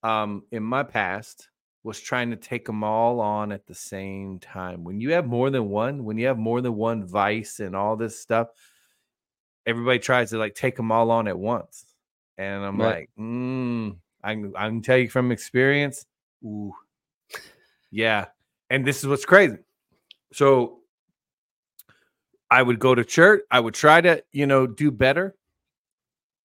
[0.02, 1.50] um in my past
[1.82, 4.82] was trying to take them all on at the same time.
[4.82, 7.96] When you have more than one, when you have more than one vice and all
[7.96, 8.48] this stuff,
[9.66, 11.84] everybody tries to like take them all on at once.
[12.38, 13.00] And I'm Right.
[13.00, 16.06] like, mm, I, can- I can tell you from experience,
[16.44, 16.74] ooh,
[17.90, 18.26] yeah.
[18.70, 19.58] And this is what's crazy.
[20.32, 20.80] So
[22.50, 23.42] I would go to church.
[23.50, 25.34] I would try to, you know, do better.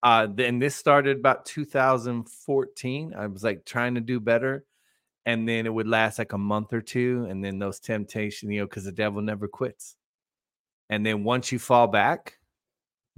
[0.02, 3.14] Uh, then this started about 2014.
[3.18, 4.66] I was like trying to do better.
[5.26, 7.28] And then it would last like a month or two.
[7.30, 9.96] And then those temptations, you know, because the devil never quits.
[10.90, 12.39] And then once you fall back,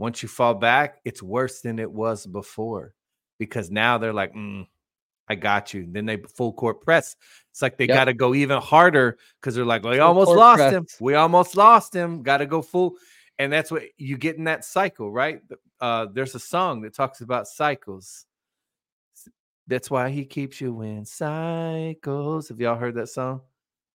[0.02, 2.96] once you fall back, it's worse than it was before
[3.38, 4.66] because now they're like, mm,
[5.30, 5.86] I got you.
[5.88, 7.16] Then they full court press.
[7.52, 7.96] It's like they Yep.
[7.96, 10.88] got to go even harder because they're like, we Full almost lost him.
[11.00, 12.24] We almost lost him.
[12.24, 12.96] Got to go full.
[13.38, 15.40] And that's what you get in that cycle, right?
[15.80, 18.26] Uh, there's a song that talks about cycles.
[19.68, 22.50] That's why he keeps you in cycles.
[22.50, 23.42] Have y'all heard that song?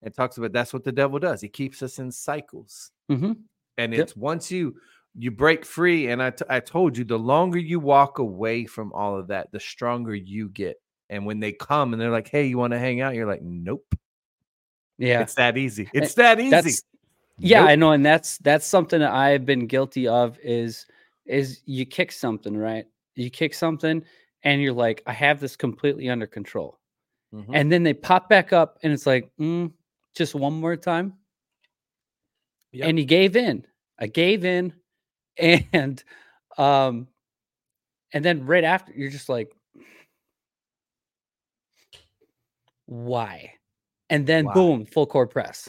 [0.02, 1.40] It talks about that's what the devil does.
[1.40, 3.32] He keeps us in cycles hmm
[3.78, 4.10] and Yep.
[4.10, 4.76] it's once you
[5.18, 8.92] you break free and I, t- I told you the longer you walk away from
[8.92, 10.80] all of that the stronger you get.
[11.08, 13.14] And when they come and they're like hey you want to hang out?
[13.14, 13.84] you're like nope.
[14.98, 15.20] Yeah.
[15.20, 15.88] it's that easy.
[15.94, 16.50] It's that easy.
[16.50, 16.82] that's
[17.38, 17.68] yeah Nope.
[17.70, 20.86] i know and that's that's something that i've been guilty of is
[21.26, 22.86] is you kick something right?
[23.14, 24.02] You kick something
[24.42, 26.78] and you're like i have this completely under control.
[27.34, 27.50] Mhm.
[27.52, 29.70] and then they pop back up and it's like mm,
[30.14, 31.14] just one more time?
[32.72, 32.88] Yep.
[32.88, 33.66] and you gave in.
[33.98, 34.72] I gave in
[35.38, 36.02] and
[36.58, 37.06] um
[38.12, 39.52] and then right after you're just like
[42.86, 43.52] why?
[44.10, 44.54] And then Why?
[44.54, 45.68] boom full core press.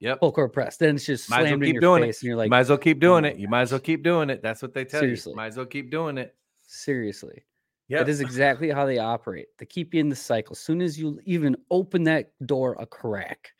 [0.00, 0.18] Yep.
[0.18, 0.76] Full court press.
[0.76, 2.06] Then it's just Might as well slammed in your doing it.
[2.06, 3.36] face and you're like you might as well keep doing "Oh it.
[3.36, 4.42] You might as well keep doing it.
[4.42, 5.30] That's what they tell Seriously.
[5.30, 6.34] you might as well keep doing it.
[6.66, 7.44] Seriously.
[7.88, 9.46] Yeah That is exactly how they operate.
[9.58, 10.54] They keep you in the cycle.
[10.54, 13.52] As soon as you even open that door a crack,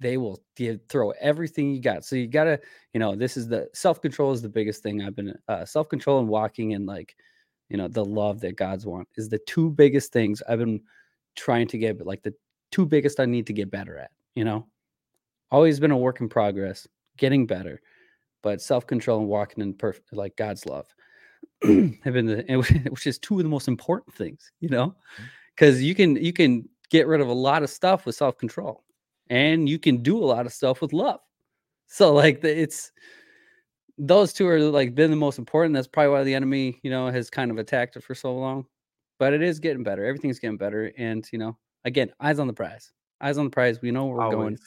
[0.00, 2.04] they will give, throw everything you got.
[2.04, 2.58] So you gotta,
[2.92, 5.88] you know, this is the self control is the biggest thing I've been uh, self
[5.88, 7.14] control and walking in like,
[7.68, 10.80] you know, the love that God's want is the two biggest things I've been
[11.36, 12.34] trying to get, but like the
[12.72, 14.10] two biggest I need to get better at.
[14.34, 14.66] You know,
[15.50, 16.88] always been a work in progress,
[17.18, 17.82] getting better,
[18.42, 20.86] but self control and walking in perfect like God's love
[21.62, 24.50] have been the which is two of the most important things.
[24.60, 24.94] You know,
[25.54, 25.84] because mm-hmm.
[25.84, 28.82] you can you can get rid of a lot of stuff with self control
[29.30, 31.20] and you can do a lot of stuff with love.
[31.86, 32.92] So like the, it's
[33.96, 35.74] those two are like been the most important.
[35.74, 38.66] That's probably why the enemy, you know, has kind of attacked it for so long.
[39.18, 40.04] But it is getting better.
[40.04, 40.92] Everything's getting better.
[40.98, 42.92] And you know, again, eyes on the prize.
[43.20, 43.80] Eyes on the prize.
[43.80, 44.36] We know where we're Always.
[44.36, 44.58] going.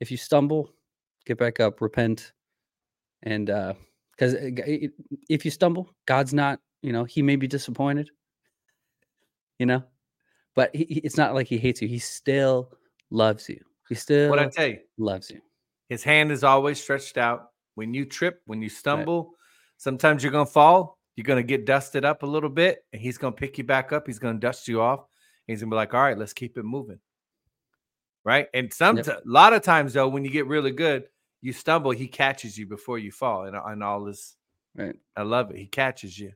[0.00, 0.70] If you stumble,
[1.26, 2.32] get back up, repent,
[3.22, 3.74] and uh
[4.12, 8.10] because if you stumble, God's not, you know, He may be disappointed,
[9.58, 9.82] you know,
[10.54, 11.88] but he, it's not like He hates you.
[11.88, 12.70] He still
[13.10, 13.60] loves you.
[13.92, 15.42] He still what I tell you loves you.
[15.90, 17.50] His hand is always stretched out.
[17.74, 19.32] When you trip, when you stumble, right.
[19.76, 20.98] sometimes you're gonna fall.
[21.14, 24.06] You're gonna get dusted up a little bit, and he's gonna pick you back up.
[24.06, 25.04] He's gonna dust you off.
[25.46, 27.00] he's gonna be like, "All right, let's keep it moving."
[28.24, 29.08] Right, and some yep.
[29.08, 31.04] a lot of times though, when you get really good,
[31.42, 31.90] you stumble.
[31.90, 34.36] He catches you before you fall, and, and all this.
[34.74, 35.58] Right, I love it.
[35.58, 36.32] He catches you.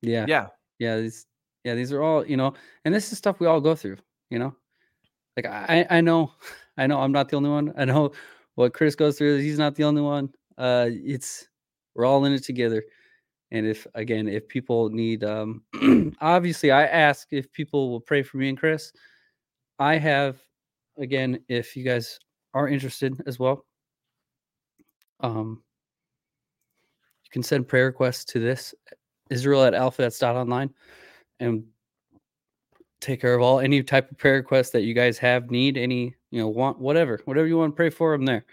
[0.00, 0.46] Yeah, yeah,
[0.78, 0.96] yeah.
[0.96, 1.26] These,
[1.62, 2.54] yeah, these are all you know,
[2.86, 3.98] and this is stuff we all go through.
[4.30, 4.56] You know,
[5.36, 6.32] like I, I know,
[6.80, 7.74] I know I'm not the only one.
[7.76, 8.12] I know
[8.54, 9.38] what Chris goes through.
[9.38, 10.30] He's not the only one.
[10.56, 11.46] Uh, it's
[11.94, 12.82] we're all in it together.
[13.50, 15.62] And if again, if people need, um,
[16.20, 18.92] obviously, I ask if people will pray for me and Chris.
[19.78, 20.38] I have,
[20.98, 22.18] again, if you guys
[22.54, 23.66] are interested as well,
[25.20, 25.62] um,
[27.24, 28.74] you can send prayer requests to this
[29.28, 30.70] Israel at alphavets dot online,
[31.40, 31.64] and
[33.00, 36.14] take care of all any type of prayer requests that you guys have, need, any,
[36.30, 38.44] you know, want, whatever, whatever you want to pray for, I'm there,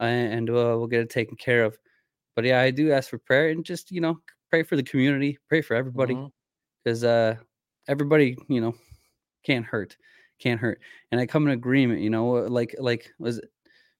[0.00, 1.76] and uh, we'll get it taken care of.
[2.34, 5.38] But yeah, I do ask for prayer and just you know pray for the community,
[5.48, 6.14] pray for everybody,
[6.82, 7.40] because mm-hmm.
[7.40, 7.42] uh,
[7.88, 8.74] everybody you know
[9.44, 9.96] can't hurt,
[10.38, 10.80] can't hurt,
[11.12, 13.50] and I come in agreement, you know, like like was it,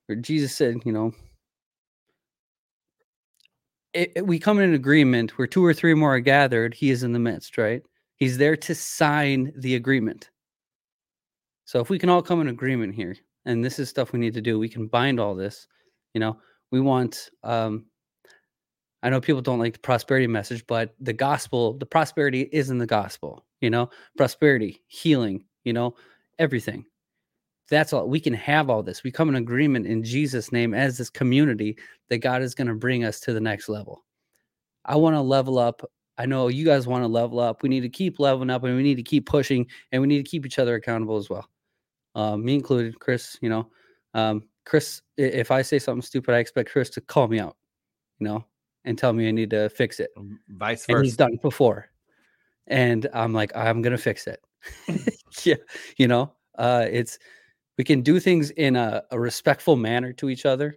[0.08, 1.12] or Jesus said, you know.
[3.92, 7.02] It, it, we come in agreement where two or three more are gathered, he is
[7.02, 7.82] in the midst, right?
[8.20, 10.30] He's there to sign the agreement.
[11.64, 13.16] So if we can all come in agreement here,
[13.46, 15.66] and this is stuff we need to do, we can bind all this.
[16.12, 16.38] You know,
[16.70, 17.86] we want um
[19.02, 22.76] I know people don't like the prosperity message, but the gospel, the prosperity is in
[22.76, 25.94] the gospel, you know, prosperity, healing, you know,
[26.38, 26.84] everything.
[27.70, 29.02] That's all we can have all this.
[29.02, 31.78] We come in agreement in Jesus' name as this community
[32.10, 34.04] that God is going to bring us to the next level.
[34.84, 35.82] I want to level up
[36.20, 37.62] I know you guys want to level up.
[37.62, 40.22] We need to keep leveling up and we need to keep pushing and we need
[40.22, 41.48] to keep each other accountable as well.
[42.14, 43.70] Um, me included, Chris, you know,
[44.12, 47.56] um, Chris, if I say something stupid, I expect Chris to call me out,
[48.18, 48.44] you know,
[48.84, 50.10] and tell me I need to fix it.
[50.50, 50.96] Vice versa.
[50.96, 51.88] And he's done before.
[52.66, 54.44] And I'm like, I'm going to fix it.
[55.44, 55.54] yeah.
[55.96, 57.18] You know, uh, it's,
[57.78, 60.76] we can do things in a, a respectful manner to each other.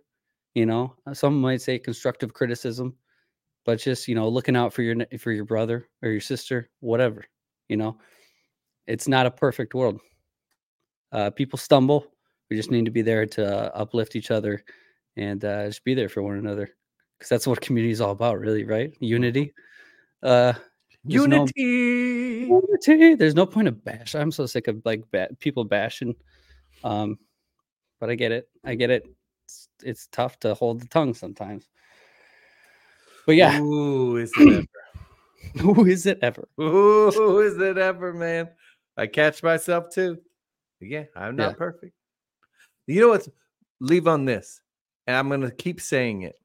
[0.55, 2.95] You know, some might say constructive criticism
[3.65, 7.25] but just you know looking out for your for your brother or your sister whatever
[7.69, 7.97] you know?
[8.85, 10.01] It's not a perfect world.
[11.11, 12.07] Uh, people stumble
[12.49, 14.63] we just need to be there to uh, uplift each other
[15.15, 16.69] and uh, just be there for one another
[17.17, 18.91] because that's what community is all about really right?
[18.91, 19.05] Mm-hmm.
[19.05, 19.53] unity.
[20.21, 20.53] Uh
[21.05, 23.15] unity no, unity!
[23.15, 26.15] There's no point of bash i'm so sick of like ba- people bashing
[26.83, 27.17] um
[27.99, 29.05] but i get it i get it.
[29.45, 31.67] It's, it's tough to hold the tongue sometimes
[33.25, 33.59] but yeah.
[33.59, 35.61] Ooh, is it ever?
[35.61, 36.47] Who is it ever?
[36.59, 38.49] Ooh, is it ever, man?
[38.97, 40.17] I catch myself too.
[40.79, 41.55] Yeah, I'm not yeah.
[41.55, 41.93] perfect.
[42.87, 43.27] You know what?
[43.79, 44.61] Leave on this,
[45.07, 46.35] and I'm gonna keep saying it.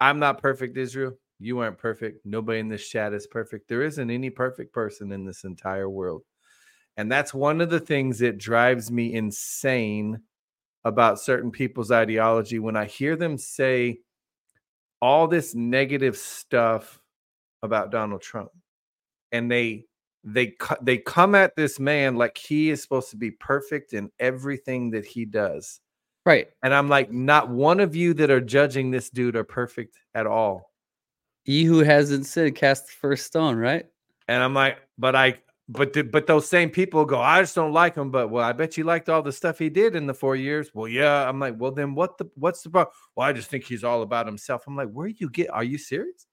[0.00, 1.16] I'm not perfect, Israel.
[1.38, 2.24] You aren't perfect.
[2.24, 3.68] Nobody in this chat is perfect.
[3.68, 6.22] There isn't any perfect person in this entire world.
[6.96, 10.20] And that's one of the things that drives me insane
[10.84, 14.00] about certain people's ideology when I hear them say
[15.04, 16.98] all this negative stuff
[17.62, 18.48] about Donald Trump,
[19.32, 19.84] and they
[20.24, 24.90] they they come at this man like he is supposed to be perfect in everything
[24.92, 25.78] that he does.
[26.24, 26.48] Right.
[26.62, 30.26] And I'm like, not one of you that are judging this dude are perfect at
[30.26, 30.72] all.
[31.42, 33.84] He who hasn't sinned cast the first stone, right?
[34.26, 35.38] And I'm like, but I
[35.68, 38.10] but but those same people go, I just don't like him.
[38.10, 40.70] But well, I bet you liked all the stuff he did in the four years.
[40.74, 41.28] Well, yeah.
[41.28, 42.94] I'm like, well, then what the what's the problem?
[43.16, 44.64] Well, I just think he's all about himself.
[44.66, 45.50] I'm like, where you get?
[45.50, 46.26] Are you serious?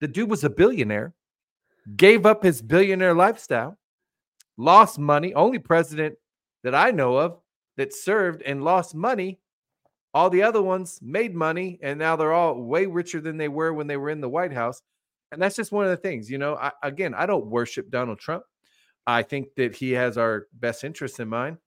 [0.00, 1.14] The dude was a billionaire,
[1.96, 3.78] gave up his billionaire lifestyle,
[4.58, 5.34] lost money.
[5.34, 6.16] Only president
[6.62, 7.38] that I know of
[7.76, 9.40] that served and lost money
[10.14, 13.72] All the other ones made money and now they're all way richer than they were
[13.72, 14.80] when they were in the White House.
[15.32, 16.54] And that's just one of the things, you know.
[16.56, 18.44] I, again, I don't worship Donald Trump.
[19.06, 21.58] I think that he has our best interests in mind.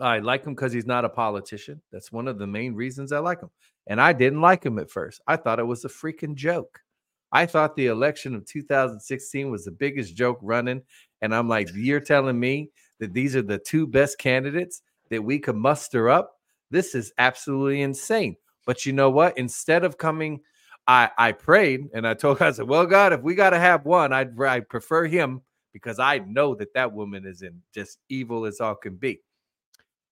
[0.00, 1.82] I like him because he's not a politician.
[1.92, 3.50] That's one of the main reasons I like him.
[3.86, 5.20] And I didn't like him at first.
[5.26, 6.80] I thought it was a freaking joke.
[7.32, 10.82] I thought the election of 2016 was the biggest joke running.
[11.20, 15.38] And I'm like, you're telling me that these are the two best candidates that we
[15.38, 16.32] could muster up?
[16.70, 18.36] This is absolutely insane.
[18.66, 19.36] But you know what?
[19.38, 20.40] Instead of coming,
[20.86, 23.58] I, I prayed and I told God, I said, well, God, if we got to
[23.58, 25.42] have one, I'd, I prefer him
[25.72, 29.20] because I know that that woman is in just evil as all can be.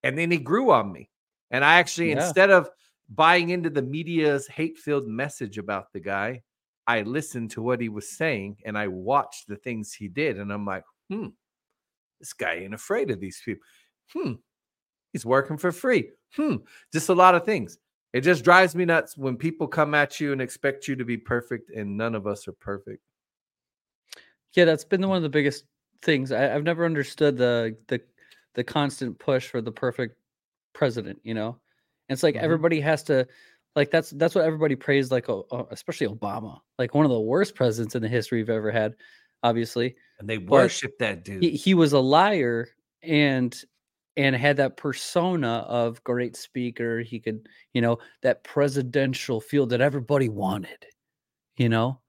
[0.02, 1.10] And then he grew on me.
[1.50, 2.24] And I actually, yeah.
[2.24, 2.70] instead of
[3.08, 6.42] buying into the media's hate filled message about the guy,
[6.86, 10.38] I listened to what he was saying and I watched the things he did.
[10.38, 11.28] And I'm like, hmm,
[12.18, 13.62] this guy ain't afraid of these people.
[14.12, 14.32] Hmm,
[15.12, 16.10] he's working for free.
[16.36, 16.56] Hmm,
[16.92, 17.78] just a lot of things.
[18.12, 21.16] It just drives me nuts when people come at you and expect you to be
[21.16, 23.02] perfect, and none of us are perfect.
[24.54, 25.64] Yeah, that's been one of the biggest
[26.02, 26.32] things.
[26.32, 28.00] I, have never understood the the
[28.54, 30.16] the constant push for the perfect
[30.72, 31.20] president.
[31.22, 31.48] You know,
[32.08, 32.44] and it's like mm-hmm.
[32.44, 33.26] everybody has to
[33.76, 35.26] like that's that's what everybody praised like
[35.70, 38.94] especially obama like one of the worst presidents in the history we've ever had
[39.42, 42.68] obviously and they worship that dude he, he, was a liar
[43.02, 43.62] and
[44.16, 49.80] and had that persona of great speaker he could you know that presidential feel that
[49.80, 50.84] everybody wanted
[51.56, 51.99] you know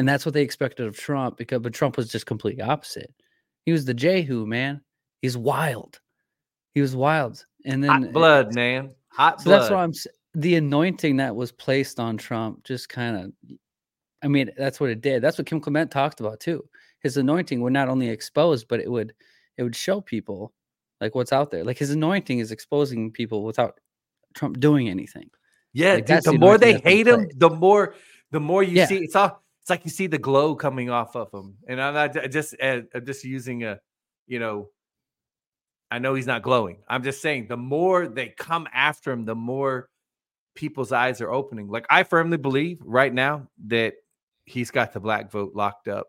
[0.00, 3.12] and that's what they expected of trump because but trump was just completely opposite
[3.66, 4.80] he was the jehu man
[5.22, 6.00] he's wild
[6.74, 9.92] he was wild and then hot blood man hot so blood that's what i'm
[10.34, 13.32] the anointing that was placed on Trump just kind of
[14.22, 15.22] I mean, that's what it did.
[15.22, 16.62] That's what Kim Clement talked about too.
[17.00, 19.14] His anointing would not only expose, but it would
[19.56, 20.52] it would show people
[21.00, 21.64] like what's out there.
[21.64, 23.80] Like his anointing is exposing people without
[24.34, 25.30] Trump doing anything.
[25.72, 27.94] Yeah, like, dude, the, the more they hate him, the more
[28.30, 28.86] the more you yeah.
[28.86, 28.98] see.
[28.98, 31.56] It's all it's like you see the glow coming off of him.
[31.68, 33.78] And I'm not just uh, I'm just using a,
[34.26, 34.68] you know,
[35.92, 36.78] I know he's not glowing.
[36.88, 39.88] I'm just saying the more they come after him, the more
[40.56, 41.68] people's eyes are opening.
[41.68, 43.94] Like I firmly believe right now that
[44.44, 46.08] he's got the black vote locked up.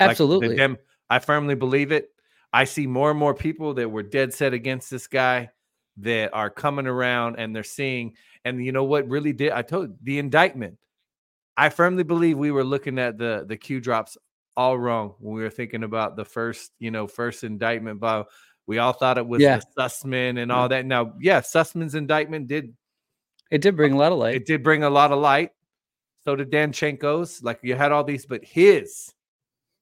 [0.00, 0.48] Absolutely.
[0.48, 0.78] Like Dem-
[1.08, 2.08] I firmly believe it.
[2.52, 5.50] I see more and more people that were dead set against this guy
[5.98, 8.14] that are coming around and they're seeing.
[8.44, 9.52] And you know what really did?
[9.52, 10.76] I told the indictment.
[11.58, 14.16] I firmly believe we were looking at the the Q drops
[14.56, 18.24] all wrong when we were thinking about the first, you know, first indictment by
[18.68, 19.58] we all thought it was yeah.
[19.58, 20.86] the Sussman and all that.
[20.86, 22.74] Now, yeah, Sussman's indictment did
[23.50, 24.36] it did bring a lot of light.
[24.36, 25.50] It did bring a lot of light.
[26.24, 27.42] So did Danchenko's.
[27.42, 29.12] Like you had all these, but his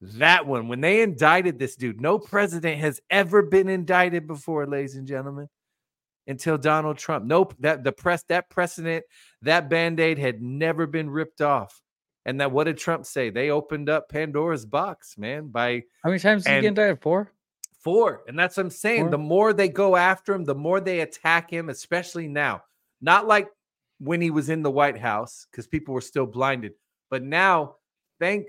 [0.00, 4.96] that one when they indicted this dude, no president has ever been indicted before, ladies
[4.96, 5.48] and gentlemen,
[6.26, 7.24] until Donald Trump.
[7.24, 9.04] Nope, that the press that precedent,
[9.42, 11.80] that band-aid had never been ripped off.
[12.24, 13.30] And that what did Trump say?
[13.30, 15.48] They opened up Pandora's box, man.
[15.48, 17.00] By how many times did he get indicted?
[17.00, 17.32] Four.
[17.78, 18.22] Four.
[18.26, 19.02] And that's what I'm saying.
[19.02, 19.10] Four.
[19.10, 22.62] The more they go after him, the more they attack him, especially now.
[23.00, 23.48] Not like
[23.98, 26.72] when he was in the White House, because people were still blinded.
[27.10, 27.76] But now,
[28.18, 28.46] thank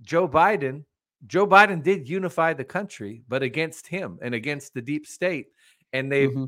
[0.00, 0.84] Joe Biden,
[1.28, 5.46] Joe Biden did unify the country, but against him and against the deep state.
[5.92, 6.46] And they've mm-hmm.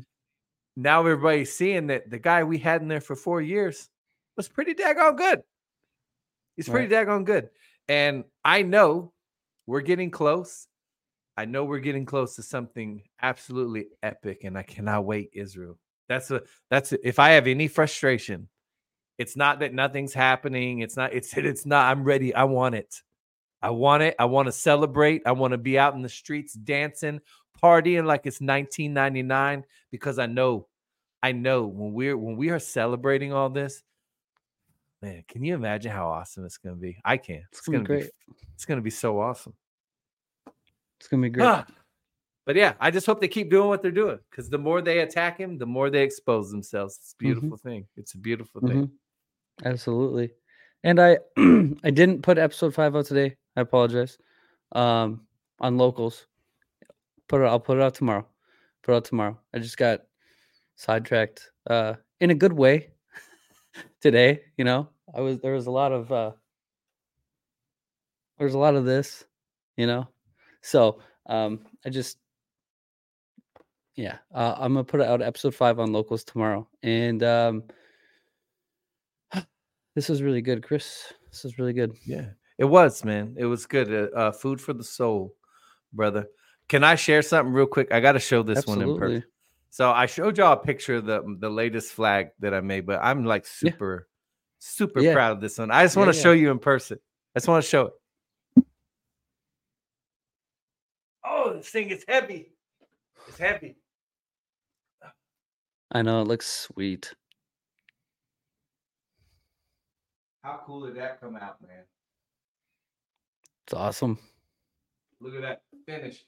[0.75, 3.89] Now everybody's seeing that the guy we had in there for four years
[4.35, 5.41] was pretty daggone good.
[6.55, 7.07] He's pretty right.
[7.07, 7.49] daggone good.
[7.87, 9.13] And I know
[9.67, 10.67] we're getting close.
[11.37, 15.77] I know we're getting close to something absolutely epic, and I cannot wait, Israel.
[16.07, 18.47] That's a that's a, if I have any frustration,
[19.17, 20.79] it's not that nothing's happening.
[20.79, 21.13] It's not.
[21.13, 21.91] It's it's not.
[21.91, 22.33] I'm ready.
[22.33, 23.01] I want it.
[23.61, 24.15] I want it.
[24.19, 25.23] I want to celebrate.
[25.25, 27.19] I want to be out in the streets dancing,
[27.61, 30.67] partying like it's 1999 because I know,
[31.21, 33.83] I know when we're when we are celebrating all this,
[35.01, 35.23] man.
[35.27, 36.97] Can you imagine how awesome it's going to be?
[37.03, 37.43] I can.
[37.51, 38.11] It's, it's going to be great.
[38.53, 39.53] It's going to be so awesome.
[40.99, 41.45] It's gonna be great.
[41.45, 41.65] Ah.
[42.45, 44.99] But yeah, I just hope they keep doing what they're doing because the more they
[44.99, 46.97] attack him, the more they expose themselves.
[46.97, 47.25] It's a mm-hmm.
[47.25, 47.67] beautiful mm-hmm.
[47.69, 47.87] thing.
[47.95, 48.87] It's a beautiful thing.
[48.87, 49.67] Mm-hmm.
[49.67, 50.31] Absolutely.
[50.83, 53.35] And I I didn't put episode five out today.
[53.55, 54.17] I apologize.
[54.71, 55.21] Um
[55.59, 56.27] on locals.
[57.27, 58.25] Put it I'll put it out tomorrow.
[58.83, 59.39] Put it out tomorrow.
[59.53, 60.01] I just got
[60.75, 62.89] sidetracked uh in a good way
[64.01, 64.89] today, you know.
[65.15, 66.31] I was there was a lot of uh
[68.37, 69.25] there's a lot of this,
[69.77, 70.07] you know.
[70.61, 72.17] So um, I just,
[73.95, 77.63] yeah, uh, I'm gonna put it out episode five on locals tomorrow, and um,
[79.95, 81.13] this was really good, Chris.
[81.31, 81.93] This was really good.
[82.05, 83.35] Yeah, it was, man.
[83.37, 83.93] It was good.
[83.93, 85.35] Uh, uh, food for the soul,
[85.93, 86.27] brother.
[86.67, 87.91] Can I share something real quick?
[87.91, 88.85] I got to show this Absolutely.
[88.85, 89.29] one in person.
[89.69, 92.99] So I showed y'all a picture of the the latest flag that I made, but
[93.03, 93.71] I'm like Yeah.
[93.71, 94.07] super,
[94.59, 95.13] super Yeah.
[95.13, 95.69] proud of this one.
[95.69, 96.23] I just want to yeah.
[96.23, 96.97] show you in person.
[97.35, 97.93] I just want to show it.
[101.25, 102.53] Oh, this thing is heavy.
[103.27, 103.75] It's heavy.
[105.91, 107.13] I know it looks sweet.
[110.43, 111.83] How cool did that come out, man?
[113.65, 114.19] It's awesome.
[115.19, 116.23] Look at that finish.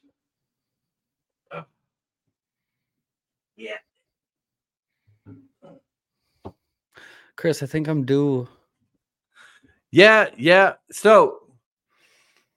[3.57, 3.77] Yeah.
[7.35, 8.47] Chris, I think I'm due.
[9.91, 10.73] Yeah, yeah.
[10.91, 11.39] So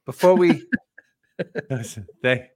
[0.05, 0.67] before we
[2.23, 2.51] they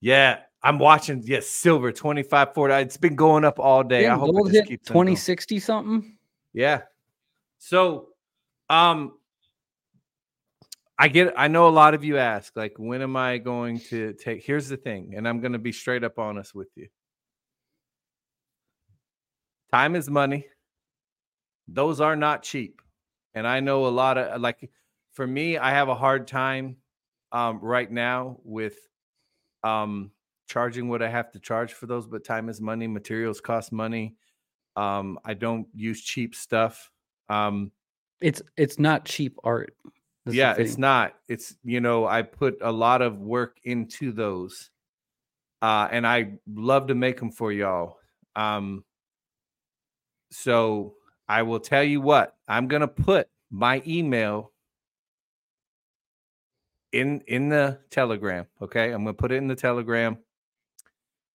[0.00, 2.74] yeah, I'm watching yes, silver 25 40.
[2.74, 4.06] It's been going up all day.
[4.06, 5.06] I hope it gold just hit keeps on going.
[5.08, 6.16] 2060 something.
[6.52, 6.82] Yeah.
[7.58, 8.08] So
[8.68, 9.14] um
[10.98, 14.12] I get I know a lot of you ask like when am I going to
[14.14, 16.88] take here's the thing and I'm going to be straight up honest with you.
[19.72, 20.46] Time is money.
[21.68, 22.80] Those are not cheap.
[23.34, 24.70] And I know a lot of like
[25.12, 26.76] for me I have a hard time
[27.32, 28.76] um right now with
[29.62, 30.10] um
[30.48, 34.16] charging what I have to charge for those but time is money, materials cost money.
[34.74, 36.90] Um I don't use cheap stuff.
[37.28, 37.70] Um
[38.20, 39.76] It's it's not cheap art.
[40.24, 41.14] That's yeah, it's not.
[41.28, 44.70] It's you know, I put a lot of work into those.
[45.62, 47.98] Uh and I love to make them for y'all.
[48.34, 48.84] Um
[50.30, 50.94] so
[51.28, 54.52] I will tell you what, I'm going to put my email
[56.92, 58.90] in in the Telegram, okay?
[58.90, 60.18] I'm to put it in the Telegram.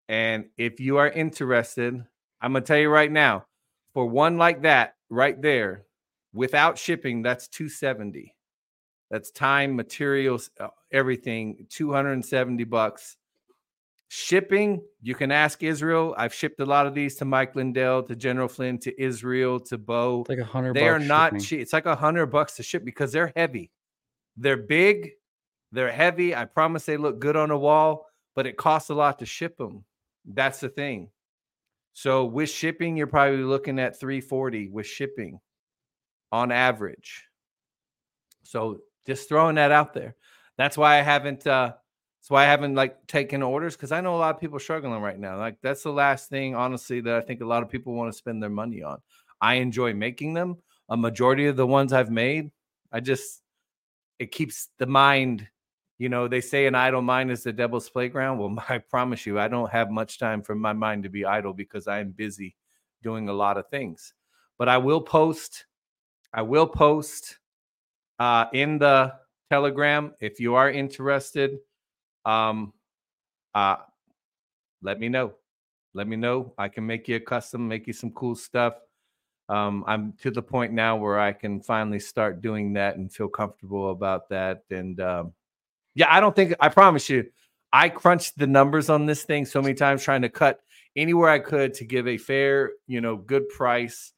[0.08, 2.04] And if you are interested,
[2.40, 3.46] I'm to tell you right now,
[3.94, 5.86] for one like that right there,
[6.32, 8.34] without shipping, that's 270.
[9.10, 13.16] That's time, materials, uh, everything, 270 bucks.
[14.16, 16.14] Shipping, you can ask Israel.
[16.16, 19.76] I've shipped a lot of these to Mike Lindell, to General Flynn, to Israel, to
[19.76, 20.20] Bo.
[20.20, 20.76] It's like a hundred.
[20.76, 21.40] They are not shipping.
[21.40, 21.60] cheap.
[21.60, 23.72] It's like a hundred bucks to ship because they're heavy.
[24.36, 25.10] They're big,
[25.72, 26.32] they're heavy.
[26.32, 29.56] I promise they look good on a wall, but it costs a lot to ship
[29.56, 29.84] them.
[30.24, 31.10] That's the thing.
[31.92, 35.40] So with shipping, you're probably looking at 340 with shipping
[36.30, 37.24] on average.
[38.44, 38.78] So
[39.08, 40.14] just throwing that out there.
[40.56, 41.72] That's why I haven't uh
[42.24, 45.02] that's why I haven't like taken orders because I know a lot of people struggling
[45.02, 45.36] right now.
[45.36, 48.16] Like that's the last thing, honestly, that I think a lot of people want to
[48.16, 48.96] spend their money on.
[49.42, 50.56] I enjoy making them.
[50.88, 52.50] A majority of the ones I've made,
[52.90, 53.42] I just
[54.18, 55.46] it keeps the mind,
[55.98, 58.38] you know, they say an idle mind is the devil's playground.
[58.38, 61.52] Well, I promise you, I don't have much time for my mind to be idle
[61.52, 62.56] because I am busy
[63.02, 64.14] doing a lot of things.
[64.56, 65.66] But I will post,
[66.32, 67.38] I will post
[68.18, 69.12] uh in the
[69.50, 71.58] telegram if you are interested.
[72.24, 72.72] Um
[73.54, 73.76] uh
[74.82, 75.34] let me know.
[75.94, 76.52] Let me know.
[76.58, 78.74] I can make you a custom, make you some cool stuff
[79.48, 83.28] um, I'm to the point now where I can finally start doing that and feel
[83.28, 84.62] comfortable about that.
[84.70, 85.32] And um,
[85.94, 87.26] yeah, I don't think I promise you,
[87.72, 90.60] I crunched the numbers on this thing so many times trying to cut
[90.96, 94.12] anywhere I could to give a fair, you know, good price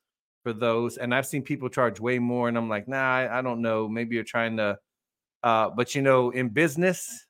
[0.45, 0.97] for those.
[0.97, 3.89] And I've seen people charge way more, and I'm like, nah, I, I don't know.
[3.89, 4.79] Maybe you're trying to,
[5.43, 7.26] uh, but you know, in business,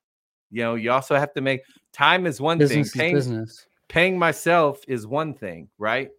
[0.51, 1.62] you know, you also have to make
[1.93, 3.01] time is one Business thing.
[3.01, 3.66] Paying, business.
[3.89, 6.10] paying myself is one thing, right?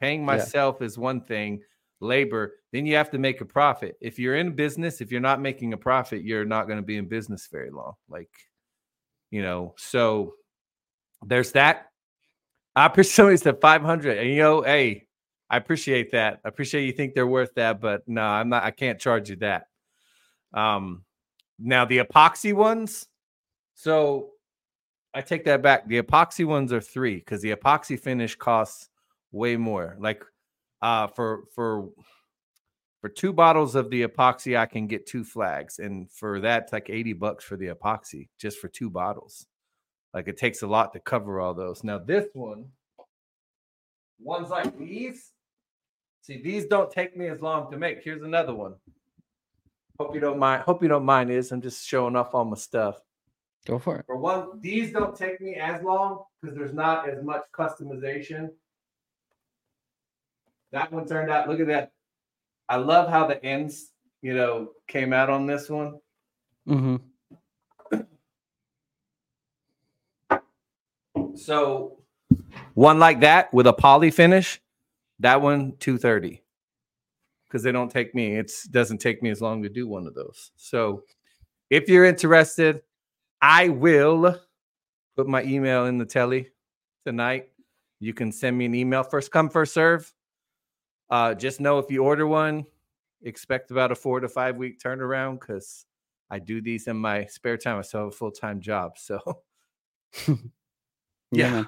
[0.00, 0.26] Paying Yeah.
[0.26, 1.60] myself is one thing,
[2.00, 3.96] labor, then you have to make a profit.
[4.00, 6.96] If you're in business, if you're not making a profit, you're not going to be
[6.96, 7.94] in business very long.
[8.08, 8.30] Like,
[9.30, 10.34] you know, so
[11.24, 11.86] there's that.
[12.76, 14.18] I somebody said 500.
[14.18, 15.06] And you know, hey,
[15.50, 16.40] I appreciate that.
[16.44, 19.36] I appreciate you think they're worth that, but no, I'm not, I can't charge you
[19.36, 19.64] that.
[20.52, 21.04] Um,
[21.58, 23.06] now the epoxy ones,
[23.78, 24.30] so
[25.14, 25.86] I take that back.
[25.86, 28.88] The epoxy ones are three because the epoxy finish costs
[29.30, 29.96] way more.
[30.00, 30.24] Like
[30.82, 31.88] uh for for
[33.00, 35.78] for two bottles of the epoxy, I can get two flags.
[35.78, 39.46] And for that, it's like 80 bucks for the epoxy just for two bottles.
[40.12, 41.84] Like it takes a lot to cover all those.
[41.84, 42.64] Now, this one,
[44.18, 45.30] ones like these,
[46.22, 48.02] see, these don't take me as long to make.
[48.02, 48.74] Here's another one.
[50.00, 50.62] Hope you don't mind.
[50.62, 53.00] Hope you don't mind is I'm just showing off all my stuff.
[53.68, 54.06] Go for it.
[54.06, 58.48] For one, these don't take me as long because there's not as much customization.
[60.72, 61.92] That one turned out, look at that.
[62.66, 63.90] I love how the ends,
[64.22, 66.00] you know, came out on this one.
[66.66, 66.96] Mm-hmm.
[71.36, 71.98] So
[72.72, 74.62] one like that with a poly finish,
[75.20, 76.42] that one 230.
[77.46, 80.14] Because they don't take me, it doesn't take me as long to do one of
[80.14, 80.52] those.
[80.56, 81.04] So
[81.68, 82.82] if you're interested,
[83.40, 84.40] I will
[85.16, 86.50] put my email in the telly
[87.04, 87.50] tonight.
[88.00, 89.02] You can send me an email.
[89.02, 90.12] First come, first serve.
[91.10, 92.66] Uh, just know if you order one,
[93.22, 95.86] expect about a four to five week turnaround because
[96.30, 97.78] I do these in my spare time.
[97.78, 98.98] I still have a full time job.
[98.98, 99.20] So,
[100.28, 100.38] Yeah,
[101.32, 101.64] Yeah.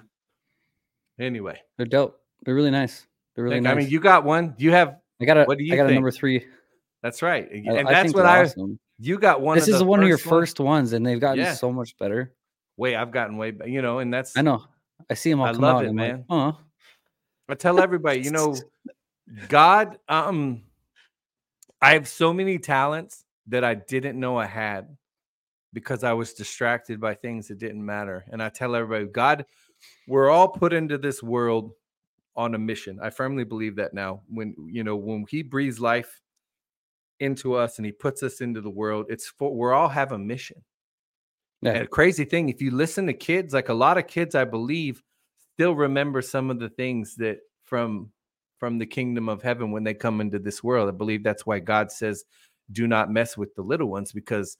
[1.19, 2.21] anyway, They're dope.
[2.45, 3.07] They're really nice.
[3.35, 3.73] They're really nice.
[3.73, 4.55] I mean, you got one.
[4.59, 4.97] You have.
[5.21, 6.47] I got a, what do you I got a number three.
[7.03, 7.51] That's right.
[7.51, 8.71] And I that's think what they're I.
[9.03, 9.57] You got one.
[9.57, 10.41] This is one of your first ones.
[10.41, 11.55] first ones, and they've gotten Yeah.
[11.55, 12.35] so much better.
[12.77, 13.53] Wait, I've gotten way.
[13.65, 14.37] You know, and that's.
[14.37, 14.63] I know.
[15.09, 15.85] I see them all I come love out.
[15.87, 16.17] it, man.
[16.19, 16.59] Like, oh,
[17.49, 18.55] I tell everybody, you know,
[19.49, 20.63] God, um,
[21.81, 24.95] I have so many talents that I didn't know I had
[25.73, 28.25] because I was distracted by things that didn't matter.
[28.31, 29.47] And I tell everybody, God,
[30.07, 31.73] we're all put into this world
[32.37, 32.99] on a mission.
[33.03, 34.21] I firmly believe that now.
[34.29, 36.20] When you know, when He breathes life
[37.21, 40.19] into us and He puts us into the world, it's for we're all have a
[40.19, 40.63] mission.
[41.63, 41.73] Yeah.
[41.73, 44.45] And a crazy thing, if you listen to kids, like a lot of kids, I
[44.45, 45.03] believe,
[45.55, 48.11] still remember some of the things that from
[48.59, 50.89] from the kingdom of heaven when they come into this world.
[50.89, 52.25] I believe that's why God says,
[52.73, 54.59] "Do not mess with the little ones," because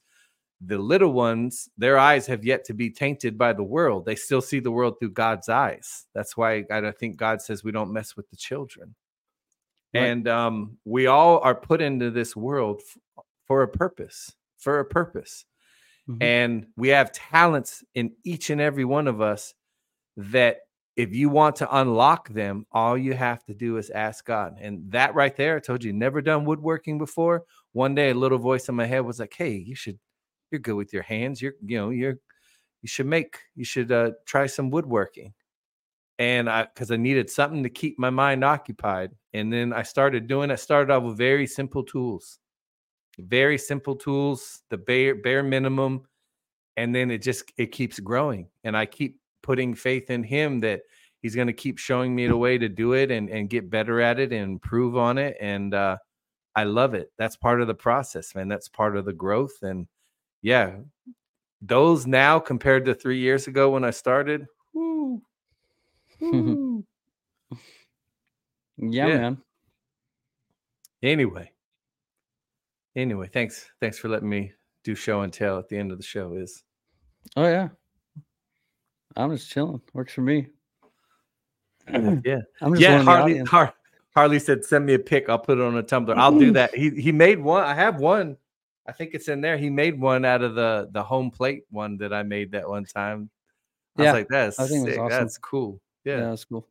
[0.61, 4.05] the little ones, their eyes have yet to be tainted by the world.
[4.05, 6.05] They still see the world through God's eyes.
[6.13, 8.95] That's why I I think God says we don't mess with the children.
[9.93, 10.03] Right.
[10.03, 14.33] And um, we all are put into this world f- for a purpose.
[14.59, 15.45] For a purpose
[16.07, 16.17] Mhm.
[16.21, 19.53] and we have talents in each and every one of us
[20.17, 20.59] that
[20.95, 24.91] if you want to unlock them all you have to do is ask god and
[24.91, 27.43] that right there i told you never done woodworking before
[27.73, 29.99] one day a little voice in my head was like hey you should
[30.51, 32.17] you're good with your hands you're you know you're
[32.81, 35.33] you should make you should uh, try some woodworking
[36.19, 40.27] and i because i needed something to keep my mind occupied and then i started
[40.27, 42.39] doing i started off with very simple tools
[43.19, 46.01] very simple tools the bare bare minimum
[46.77, 50.81] and then it just it keeps growing and i keep putting faith in him that
[51.21, 54.01] he's going to keep showing me the way to do it and and get better
[54.01, 55.97] at it and improve on it and uh
[56.55, 59.87] i love it that's part of the process man that's part of the growth and
[60.41, 60.75] yeah
[61.61, 65.21] those now compared to three years ago when i started whoo,
[66.21, 66.83] whoo.
[68.81, 69.17] Yeah, yeah.
[69.17, 69.37] man.
[71.03, 71.51] anyway
[72.95, 74.51] anyway thanks thanks for letting me
[74.83, 76.63] do show and tell at the end of the show is
[77.37, 77.69] Oh yeah.
[79.15, 79.79] I'm just chilling.
[79.93, 80.47] Works for me.
[81.87, 83.39] yeah I'm just yeah, Harley.
[83.39, 83.73] Har-
[84.15, 85.29] Harley said, "Send me a pic.
[85.29, 86.15] I'll put it on a tumbler.
[86.17, 87.63] I'll do that." He he made one.
[87.63, 88.37] I have one.
[88.87, 89.57] I think it's in there.
[89.57, 92.85] He made one out of the the home plate one that I made that one
[92.85, 93.29] time.
[93.97, 95.09] I Yeah, was like, "That's I think was awesome.
[95.09, 96.29] That's cool." Yeah, Yeah.
[96.31, 96.67] that's cool.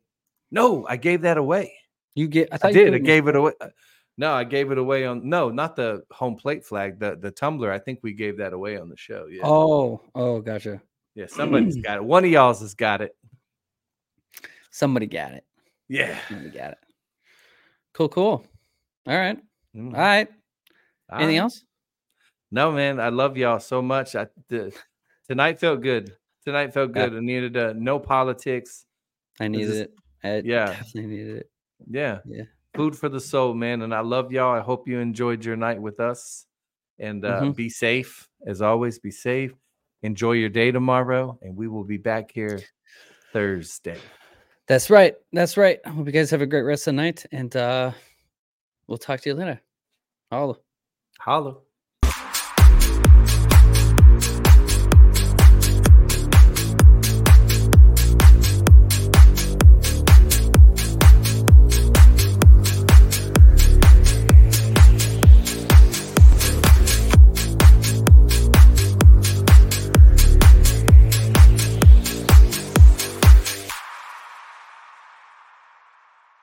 [0.51, 1.73] No, I gave that away.
[2.15, 2.49] You get.
[2.51, 2.93] I, I, did.
[2.93, 3.53] I gave it away.
[4.17, 5.27] No, I gave it away on.
[5.27, 6.99] No, not the home plate flag.
[6.99, 7.71] The the tumbler.
[7.71, 9.27] I think we gave that away on the show.
[9.27, 9.41] Yeah.
[9.45, 10.81] Oh, oh, gotcha.
[11.15, 11.27] Yeah.
[11.27, 12.03] Somebody's got it.
[12.03, 13.15] One of y'all's has got it.
[14.69, 15.43] Somebody got it.
[15.89, 16.17] Yeah.
[16.27, 16.77] Somebody got it.
[17.93, 18.45] Cool, cool.
[19.07, 19.37] All right,
[19.75, 19.93] Mm.
[19.93, 20.27] all right.
[21.09, 21.43] All Anything right.
[21.43, 21.63] else?
[22.51, 24.15] No, man, I love y'all so much.
[24.15, 24.73] I the,
[25.27, 26.15] tonight felt good.
[26.45, 27.09] Tonight felt Yeah.
[27.09, 27.17] good.
[27.17, 28.85] I needed uh, no politics.
[29.39, 29.93] I needed is- it.
[30.23, 30.67] I yeah.
[30.67, 31.50] definitely needed it.
[31.89, 32.43] Yeah, Yeah.
[32.75, 33.81] food for the soul, man.
[33.81, 34.53] And I love y'all.
[34.55, 36.45] I hope you enjoyed your night with us.
[36.99, 37.55] And uh, Mhm.
[37.55, 38.99] be safe as always.
[38.99, 39.53] Be safe.
[40.03, 42.59] Enjoy your day tomorrow, and we will be back here
[43.33, 43.99] Thursday.
[44.67, 45.15] That's right.
[45.33, 45.79] That's right.
[45.85, 47.91] I hope you guys have a great rest of the night, and uh,
[48.87, 49.59] we'll talk to you later.
[50.31, 50.55] Holla.
[51.19, 51.57] Holla.